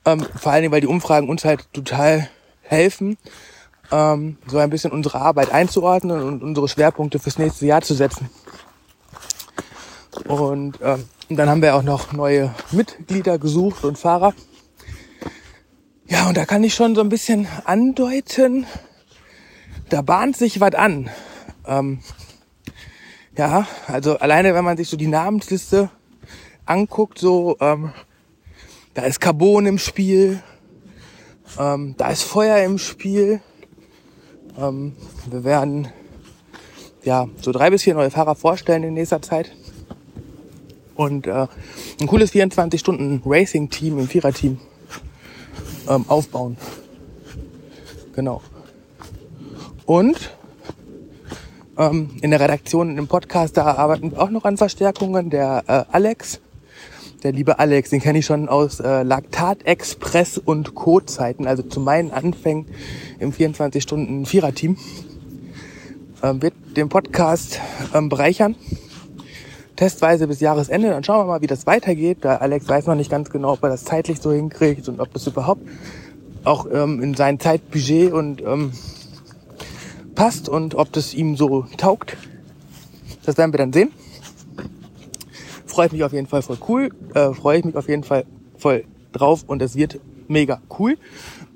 Ähm, 0.05 0.21
vor 0.39 0.53
allen 0.53 0.61
Dingen, 0.61 0.73
weil 0.73 0.83
die 0.83 0.87
Umfragen 0.87 1.31
uns 1.31 1.47
halt 1.47 1.67
total 1.73 2.29
helfen, 2.61 3.17
ähm, 3.91 4.37
so 4.47 4.59
ein 4.59 4.69
bisschen 4.69 4.93
unsere 4.93 5.19
Arbeit 5.19 5.51
einzuordnen 5.51 6.21
und 6.21 6.43
unsere 6.43 6.69
Schwerpunkte 6.69 7.21
fürs 7.21 7.39
nächste 7.39 7.65
Jahr 7.65 7.81
zu 7.81 7.95
setzen. 7.95 8.29
Und, 10.27 10.79
ähm, 10.83 11.09
dann 11.31 11.49
haben 11.49 11.63
wir 11.63 11.75
auch 11.75 11.83
noch 11.83 12.13
neue 12.13 12.55
Mitglieder 12.71 13.39
gesucht 13.39 13.85
und 13.85 13.97
Fahrer. 13.97 14.35
Ja, 16.07 16.29
und 16.29 16.37
da 16.37 16.45
kann 16.45 16.63
ich 16.65 16.75
schon 16.75 16.95
so 16.95 17.01
ein 17.01 17.09
bisschen 17.09 17.49
andeuten, 17.65 18.67
da 19.89 20.03
bahnt 20.03 20.37
sich 20.37 20.61
was 20.61 20.75
an. 20.75 21.09
Ähm, 21.67 22.01
ja, 23.39 23.67
also 23.87 24.19
alleine 24.19 24.53
wenn 24.53 24.67
man 24.67 24.77
sich 24.77 24.91
so 24.91 24.99
die 24.99 25.07
Namensliste 25.07 25.89
anguckt, 26.69 27.19
so, 27.19 27.57
ähm, 27.61 27.93
da 28.95 29.03
ist 29.03 29.21
Carbon 29.21 29.67
im 29.67 29.79
Spiel, 29.79 30.43
ähm, 31.59 31.95
da 31.97 32.11
ist 32.11 32.23
Feuer 32.23 32.65
im 32.65 32.79
Spiel. 32.79 33.41
Ähm, 34.59 34.97
wir 35.31 35.45
werden 35.45 35.89
ja 37.05 37.29
so 37.41 37.53
drei 37.53 37.71
bis 37.71 37.85
vier 37.85 37.95
neue 37.95 38.11
Fahrer 38.11 38.35
vorstellen 38.35 38.83
in 38.83 38.95
nächster 38.95 39.23
Zeit. 39.23 39.53
Und 40.95 41.27
äh, 41.27 41.47
ein 42.01 42.07
cooles 42.09 42.33
24-Stunden-Racing-Team 42.33 43.99
im 43.99 44.09
Viererteam 44.09 44.59
ähm, 45.89 46.05
aufbauen. 46.09 46.57
Genau. 48.15 48.43
Und 49.87 50.37
ähm, 51.79 52.11
in 52.21 52.33
der 52.33 52.41
Redaktion 52.41 52.99
im 52.99 53.07
Podcast, 53.07 53.57
da 53.57 53.65
arbeiten 53.77 54.11
wir 54.11 54.21
auch 54.21 54.31
noch 54.31 54.45
an 54.45 54.57
Verstärkungen. 54.57 55.31
Der 55.31 55.63
äh, 55.69 55.85
Alex, 55.95 56.41
der 57.23 57.33
liebe 57.33 57.59
Alex, 57.59 57.91
den 57.91 58.01
kenne 58.01 58.21
ich 58.21 58.27
schon 58.27 58.49
aus 58.49 58.81
äh, 58.81 59.03
Laktat 59.03 59.65
Express 59.67 60.39
und 60.39 60.75
Co-Zeiten, 60.75 61.47
also 61.47 61.63
zu 61.63 61.81
meinen 61.81 62.13
Anfängen 62.13 62.67
im 63.19 63.33
24-Stunden-Vierer-Team, 63.33 64.77
ähm, 66.23 66.43
wird 66.43 66.55
den 66.77 66.89
Podcast 66.89 67.61
ähm, 67.95 68.09
bereichern. 68.09 68.55
Testweise 69.77 70.27
bis 70.27 70.41
Jahresende, 70.41 70.91
dann 70.91 71.05
schauen 71.05 71.21
wir 71.21 71.27
mal, 71.27 71.41
wie 71.41 71.47
das 71.47 71.67
weitergeht. 71.67 72.25
Der 72.25 72.43
Alex 72.43 72.69
weiß 72.69 72.87
noch 72.87 72.97
nicht 72.97 73.11
ganz 73.11 73.31
genau, 73.31 73.53
ob 73.53 73.63
er 73.63 73.69
das 73.69 73.85
zeitlich 73.85 74.21
so 74.21 74.33
hinkriegt 74.33 74.89
und 74.89 75.01
ob 75.01 75.13
das 75.13 75.27
überhaupt 75.27 75.63
auch 76.45 76.67
ähm, 76.73 77.03
in 77.03 77.15
sein 77.15 77.39
Zeitbudget 77.39 78.13
und 78.13 78.43
ähm, 78.43 78.73
passt 80.15 80.49
und 80.49 80.75
ob 80.75 80.93
das 80.93 81.15
ihm 81.15 81.37
so 81.37 81.67
taugt. 81.77 82.17
Das 83.25 83.37
werden 83.37 83.53
wir 83.53 83.59
dann 83.59 83.73
sehen 83.73 83.91
freue 85.79 85.91
mich 85.93 86.03
auf 86.03 86.13
jeden 86.13 86.27
Fall 86.27 86.43
voll 86.43 86.59
cool. 86.69 86.91
Äh, 87.15 87.33
freue 87.35 87.61
ich 87.61 87.65
mich 87.65 87.77
auf 87.77 87.89
jeden 87.89 88.03
Fall 88.03 88.25
voll 88.57 88.83
drauf 89.13 89.45
und 89.47 89.63
es 89.63 89.77
wird 89.77 90.01
mega 90.27 90.61
cool. 90.77 90.99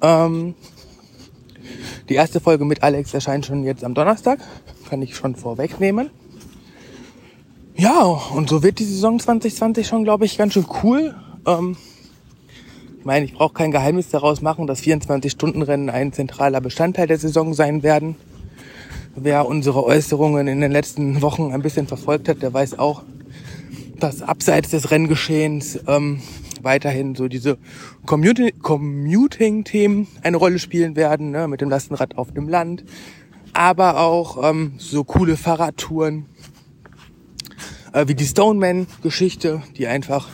Ähm, 0.01 0.55
die 2.09 2.15
erste 2.15 2.39
Folge 2.39 2.65
mit 2.65 2.85
Alex 2.85 3.13
erscheint 3.15 3.47
schon 3.47 3.65
jetzt 3.65 3.83
am 3.83 3.95
Donnerstag. 3.95 4.39
Kann 4.89 5.03
ich 5.03 5.17
schon 5.17 5.35
vorwegnehmen. 5.35 6.11
Ja, 7.75 8.01
und 8.33 8.49
so 8.49 8.63
wird 8.63 8.79
die 8.79 8.85
Saison 8.85 9.19
2020 9.19 9.89
schon, 9.89 10.05
glaube 10.05 10.25
ich, 10.25 10.39
ganz 10.39 10.53
schön 10.53 10.67
cool. 10.85 11.17
Ähm, 11.45 11.77
ich 13.01 13.05
meine, 13.05 13.25
ich 13.25 13.35
brauche 13.35 13.55
kein 13.55 13.73
Geheimnis 13.73 14.09
daraus 14.11 14.41
machen, 14.41 14.69
dass 14.69 14.83
24-Stunden-Rennen 14.83 15.91
ein 15.91 16.13
zentraler 16.13 16.61
Bestandteil 16.61 17.09
der 17.09 17.19
Saison 17.19 17.55
sein 17.55 17.83
werden. 17.83 18.15
Wer 19.17 19.47
unsere 19.47 19.85
Äußerungen 19.85 20.47
in 20.47 20.61
den 20.61 20.71
letzten 20.71 21.23
Wochen 21.23 21.51
ein 21.51 21.63
bisschen 21.63 21.89
verfolgt 21.89 22.29
hat, 22.29 22.41
der 22.41 22.55
weiß 22.55 22.79
auch, 22.79 23.03
dass 24.03 24.23
abseits 24.23 24.71
des 24.71 24.91
Renngeschehens 24.91 25.79
ähm, 25.87 26.21
weiterhin 26.61 27.15
so 27.15 27.29
diese 27.29 27.59
Commuting-Themen 28.05 30.09
eine 30.23 30.37
Rolle 30.37 30.59
spielen 30.59 30.97
werden, 30.97 31.31
ne, 31.31 31.47
mit 31.47 31.61
dem 31.61 31.71
Lastenrad 31.71 32.19
auf 32.19 32.33
dem 32.33 32.49
Land, 32.49 32.85
aber 33.53 34.01
auch 34.01 34.51
ähm, 34.51 34.75
so 34.79 35.05
coole 35.05 35.37
Fahrradtouren 35.37 36.27
äh, 37.93 38.09
wie 38.09 38.15
die 38.15 38.27
Stoneman-Geschichte, 38.27 39.63
die 39.77 39.87
einfach 39.87 40.29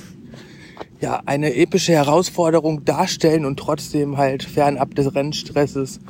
ja 1.00 1.20
eine 1.26 1.54
epische 1.54 1.92
Herausforderung 1.92 2.84
darstellen 2.84 3.44
und 3.44 3.58
trotzdem 3.58 4.16
halt 4.16 4.42
fernab 4.42 4.94
des 4.94 5.14
Rennstresses 5.14 6.00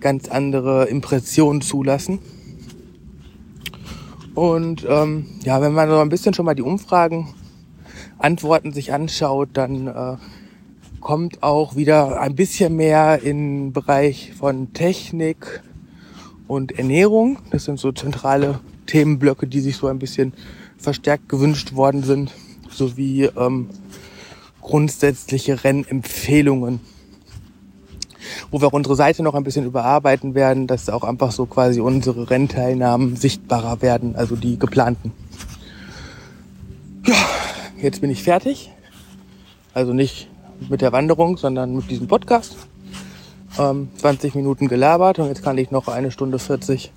ganz 0.00 0.28
andere 0.28 0.86
Impressionen 0.86 1.60
zulassen. 1.60 2.20
Und 4.34 4.86
ähm, 4.88 5.26
ja, 5.44 5.60
wenn 5.60 5.72
man 5.72 5.88
so 5.88 5.98
ein 5.98 6.08
bisschen 6.08 6.34
schon 6.34 6.46
mal 6.46 6.54
die 6.54 6.62
Umfragen, 6.62 7.34
Antworten 8.18 8.72
sich 8.72 8.92
anschaut, 8.92 9.50
dann 9.54 9.88
äh, 9.88 10.16
kommt 11.00 11.42
auch 11.42 11.76
wieder 11.76 12.20
ein 12.20 12.34
bisschen 12.34 12.76
mehr 12.76 13.20
in 13.22 13.72
Bereich 13.72 14.32
von 14.38 14.72
Technik 14.72 15.62
und 16.46 16.78
Ernährung. 16.78 17.38
Das 17.50 17.64
sind 17.64 17.78
so 17.78 17.92
zentrale 17.92 18.60
Themenblöcke, 18.86 19.46
die 19.46 19.60
sich 19.60 19.76
so 19.76 19.88
ein 19.88 19.98
bisschen 19.98 20.32
verstärkt 20.78 21.28
gewünscht 21.28 21.74
worden 21.74 22.02
sind, 22.02 22.32
sowie 22.70 23.24
ähm, 23.24 23.68
grundsätzliche 24.60 25.64
Rennempfehlungen 25.64 26.80
wo 28.50 28.60
wir 28.60 28.68
auch 28.68 28.72
unsere 28.72 28.96
Seite 28.96 29.22
noch 29.22 29.34
ein 29.34 29.44
bisschen 29.44 29.64
überarbeiten 29.64 30.34
werden, 30.34 30.66
dass 30.66 30.88
auch 30.88 31.04
einfach 31.04 31.32
so 31.32 31.46
quasi 31.46 31.80
unsere 31.80 32.30
Rennteilnahmen 32.30 33.16
sichtbarer 33.16 33.82
werden, 33.82 34.16
also 34.16 34.36
die 34.36 34.58
geplanten. 34.58 35.12
Ja, 37.06 37.14
jetzt 37.80 38.00
bin 38.00 38.10
ich 38.10 38.22
fertig. 38.22 38.70
Also 39.74 39.92
nicht 39.92 40.28
mit 40.68 40.82
der 40.82 40.92
Wanderung, 40.92 41.36
sondern 41.36 41.74
mit 41.74 41.90
diesem 41.90 42.08
Podcast. 42.08 42.56
Ähm, 43.58 43.88
20 43.96 44.34
Minuten 44.34 44.68
gelabert 44.68 45.18
und 45.18 45.28
jetzt 45.28 45.42
kann 45.42 45.58
ich 45.58 45.70
noch 45.70 45.88
eine 45.88 46.10
Stunde 46.10 46.38
40 46.38 46.92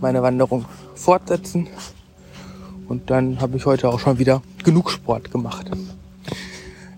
meine 0.00 0.22
Wanderung 0.22 0.66
fortsetzen. 0.94 1.68
Und 2.88 3.10
dann 3.10 3.40
habe 3.40 3.56
ich 3.56 3.66
heute 3.66 3.88
auch 3.88 3.98
schon 3.98 4.18
wieder 4.18 4.42
genug 4.64 4.90
Sport 4.90 5.30
gemacht. 5.30 5.70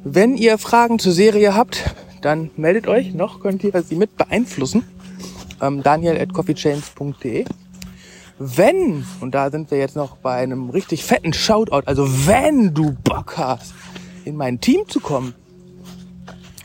Wenn 0.04 0.36
ihr 0.36 0.58
Fragen 0.58 0.98
zur 0.98 1.12
Serie 1.12 1.54
habt, 1.54 1.94
dann 2.20 2.50
meldet 2.56 2.86
euch. 2.86 3.14
Noch 3.14 3.40
könnt 3.40 3.64
ihr 3.64 3.82
sie 3.82 3.96
mit 3.96 4.16
beeinflussen. 4.16 4.84
Ähm, 5.60 5.82
Daniel 5.82 6.20
at 6.20 6.32
coffeechains.de. 6.32 7.44
Wenn, 8.38 9.04
und 9.20 9.34
da 9.34 9.50
sind 9.50 9.70
wir 9.70 9.78
jetzt 9.78 9.96
noch 9.96 10.16
bei 10.18 10.36
einem 10.36 10.70
richtig 10.70 11.04
fetten 11.04 11.32
Shoutout, 11.32 11.82
also 11.86 12.06
wenn 12.26 12.72
du 12.72 12.92
Bock 12.92 13.36
hast, 13.36 13.74
in 14.24 14.36
mein 14.36 14.60
Team 14.60 14.82
zu 14.88 15.00
kommen, 15.00 15.34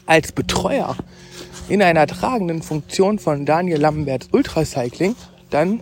als 0.05 0.31
Betreuer 0.31 0.95
in 1.69 1.81
einer 1.81 2.05
tragenden 2.05 2.61
Funktion 2.61 3.17
von 3.17 3.45
Daniel 3.45 3.79
Lamberts 3.79 4.27
Ultracycling, 4.31 5.15
dann 5.49 5.81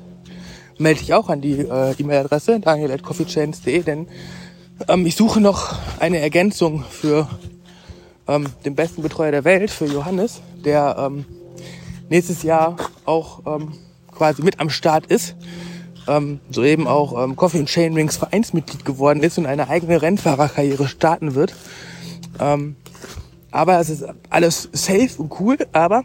melde 0.77 0.99
dich 0.99 1.13
auch 1.13 1.29
an 1.29 1.41
die 1.41 1.59
äh, 1.59 1.93
E-Mail-Adresse 1.97 2.59
daniel 2.59 2.91
at 2.91 3.03
coffeechains.de, 3.03 3.83
denn 3.83 4.07
ähm, 4.87 5.05
ich 5.05 5.15
suche 5.15 5.41
noch 5.41 5.77
eine 5.99 6.19
Ergänzung 6.19 6.83
für 6.89 7.27
ähm, 8.27 8.47
den 8.65 8.75
besten 8.75 9.01
Betreuer 9.01 9.31
der 9.31 9.43
Welt, 9.43 9.71
für 9.71 9.85
Johannes, 9.85 10.41
der 10.63 10.95
ähm, 10.97 11.25
nächstes 12.09 12.43
Jahr 12.43 12.77
auch 13.05 13.41
ähm, 13.45 13.73
quasi 14.11 14.41
mit 14.43 14.59
am 14.59 14.69
Start 14.69 15.05
ist. 15.07 15.35
Ähm, 16.07 16.39
soeben 16.49 16.87
auch 16.87 17.23
ähm, 17.23 17.35
Coffee 17.35 17.59
and 17.59 17.69
Chain 17.69 17.93
Rings 17.93 18.17
Vereinsmitglied 18.17 18.85
geworden 18.85 19.21
ist 19.21 19.37
und 19.37 19.45
eine 19.45 19.69
eigene 19.69 20.01
Rennfahrerkarriere 20.01 20.87
starten 20.87 21.35
wird. 21.35 21.53
Ähm, 22.39 22.75
aber 23.51 23.79
es 23.79 23.89
ist 23.89 24.05
alles 24.29 24.69
safe 24.71 25.11
und 25.17 25.39
cool, 25.39 25.57
aber 25.73 26.03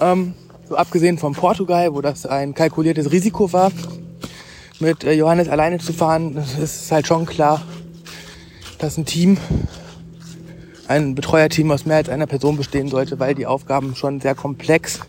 ähm, 0.00 0.34
so 0.68 0.76
abgesehen 0.76 1.18
von 1.18 1.32
Portugal, 1.32 1.94
wo 1.94 2.00
das 2.00 2.26
ein 2.26 2.54
kalkuliertes 2.54 3.12
Risiko 3.12 3.52
war, 3.52 3.70
mit 4.80 5.04
äh, 5.04 5.12
Johannes 5.12 5.48
alleine 5.48 5.78
zu 5.78 5.92
fahren, 5.92 6.36
ist 6.60 6.90
halt 6.90 7.06
schon 7.06 7.24
klar, 7.24 7.62
dass 8.78 8.98
ein 8.98 9.06
Team, 9.06 9.38
ein 10.88 11.14
Betreuerteam 11.14 11.70
aus 11.70 11.86
mehr 11.86 11.96
als 11.96 12.08
einer 12.08 12.26
Person 12.26 12.56
bestehen 12.56 12.88
sollte, 12.88 13.18
weil 13.18 13.34
die 13.34 13.46
Aufgaben 13.46 13.94
schon 13.96 14.20
sehr 14.20 14.34
komplex 14.34 15.00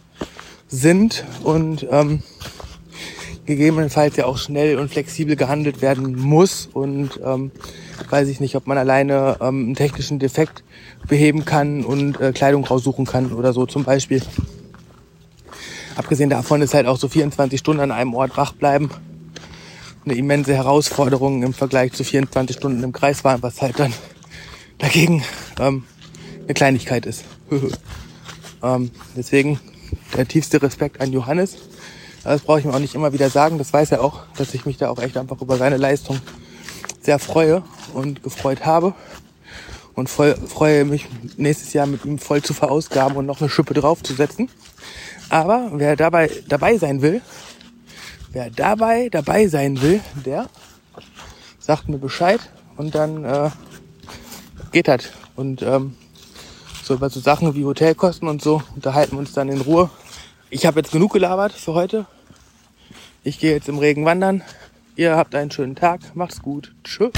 sind 0.67 1.23
und 1.43 1.87
ähm, 1.89 2.23
gegebenenfalls 3.45 4.15
ja 4.17 4.25
auch 4.25 4.37
schnell 4.37 4.77
und 4.77 4.89
flexibel 4.89 5.35
gehandelt 5.35 5.81
werden 5.81 6.17
muss 6.19 6.67
und 6.71 7.19
ähm, 7.23 7.51
weiß 8.09 8.27
ich 8.27 8.39
nicht, 8.39 8.55
ob 8.55 8.67
man 8.67 8.77
alleine 8.77 9.37
ähm, 9.39 9.65
einen 9.65 9.75
technischen 9.75 10.19
Defekt 10.19 10.63
beheben 11.07 11.45
kann 11.45 11.83
und 11.83 12.19
äh, 12.19 12.33
Kleidung 12.33 12.65
raussuchen 12.65 13.05
kann 13.05 13.31
oder 13.31 13.53
so 13.53 13.65
zum 13.65 13.83
Beispiel. 13.83 14.21
Abgesehen 15.95 16.29
davon 16.29 16.61
ist 16.61 16.73
halt 16.73 16.85
auch 16.85 16.97
so 16.97 17.07
24 17.07 17.59
Stunden 17.59 17.81
an 17.81 17.91
einem 17.91 18.13
Ort 18.13 18.37
wach 18.37 18.53
bleiben 18.53 18.89
eine 20.07 20.17
immense 20.17 20.55
Herausforderung 20.55 21.43
im 21.43 21.53
Vergleich 21.53 21.91
zu 21.91 22.03
24 22.03 22.55
Stunden 22.55 22.81
im 22.81 22.93
Kreis 22.93 23.21
fahren, 23.21 23.41
was 23.41 23.61
halt 23.61 23.77
dann 23.77 23.93
dagegen 24.77 25.23
ähm, 25.59 25.83
eine 26.43 26.53
Kleinigkeit 26.53 27.05
ist. 27.05 27.23
ähm, 28.63 28.91
deswegen 29.15 29.59
der 30.15 30.27
tiefste 30.27 30.61
Respekt 30.61 31.01
an 31.01 31.11
Johannes. 31.11 31.57
Das 32.23 32.41
brauche 32.41 32.59
ich 32.59 32.65
mir 32.65 32.73
auch 32.73 32.79
nicht 32.79 32.95
immer 32.95 33.13
wieder 33.13 33.29
sagen. 33.29 33.57
Das 33.57 33.71
weiß 33.71 33.91
er 33.91 34.03
auch, 34.03 34.23
dass 34.37 34.53
ich 34.53 34.65
mich 34.65 34.77
da 34.77 34.89
auch 34.89 34.99
echt 34.99 35.17
einfach 35.17 35.41
über 35.41 35.57
seine 35.57 35.77
Leistung 35.77 36.19
sehr 37.01 37.19
freue 37.19 37.63
und 37.93 38.23
gefreut 38.23 38.65
habe. 38.65 38.93
Und 39.95 40.09
voll, 40.09 40.35
freue 40.35 40.85
mich 40.85 41.07
nächstes 41.37 41.73
Jahr 41.73 41.87
mit 41.87 42.05
ihm 42.05 42.19
voll 42.19 42.43
zu 42.43 42.53
verausgaben 42.53 43.17
und 43.17 43.25
noch 43.25 43.39
eine 43.39 43.49
Schippe 43.49 43.73
draufzusetzen. 43.73 44.49
Aber 45.29 45.71
wer 45.73 45.95
dabei 45.95 46.29
dabei 46.47 46.77
sein 46.77 47.01
will, 47.01 47.21
wer 48.31 48.49
dabei 48.49 49.09
dabei 49.09 49.47
sein 49.47 49.81
will, 49.81 50.01
der 50.25 50.49
sagt 51.59 51.89
mir 51.89 51.97
Bescheid 51.97 52.41
und 52.75 52.93
dann 52.93 53.23
äh, 53.23 53.49
geht 54.71 54.87
das. 54.87 55.09
Und 55.35 55.61
ähm, 55.61 55.95
so 56.83 56.93
über 56.93 57.09
so 57.09 57.19
Sachen 57.19 57.55
wie 57.55 57.65
Hotelkosten 57.65 58.27
und 58.27 58.41
so 58.41 58.61
unterhalten 58.75 59.13
wir 59.13 59.19
uns 59.19 59.33
dann 59.33 59.49
in 59.49 59.61
Ruhe. 59.61 59.89
Ich 60.49 60.65
habe 60.65 60.79
jetzt 60.79 60.91
genug 60.91 61.13
gelabert 61.13 61.51
für 61.51 61.73
heute. 61.73 62.05
Ich 63.23 63.39
gehe 63.39 63.51
jetzt 63.51 63.67
im 63.67 63.77
Regen 63.77 64.05
wandern. 64.05 64.43
Ihr 64.95 65.15
habt 65.15 65.35
einen 65.35 65.51
schönen 65.51 65.75
Tag. 65.75 66.15
Macht's 66.15 66.41
gut. 66.41 66.73
Tschüss. 66.83 67.11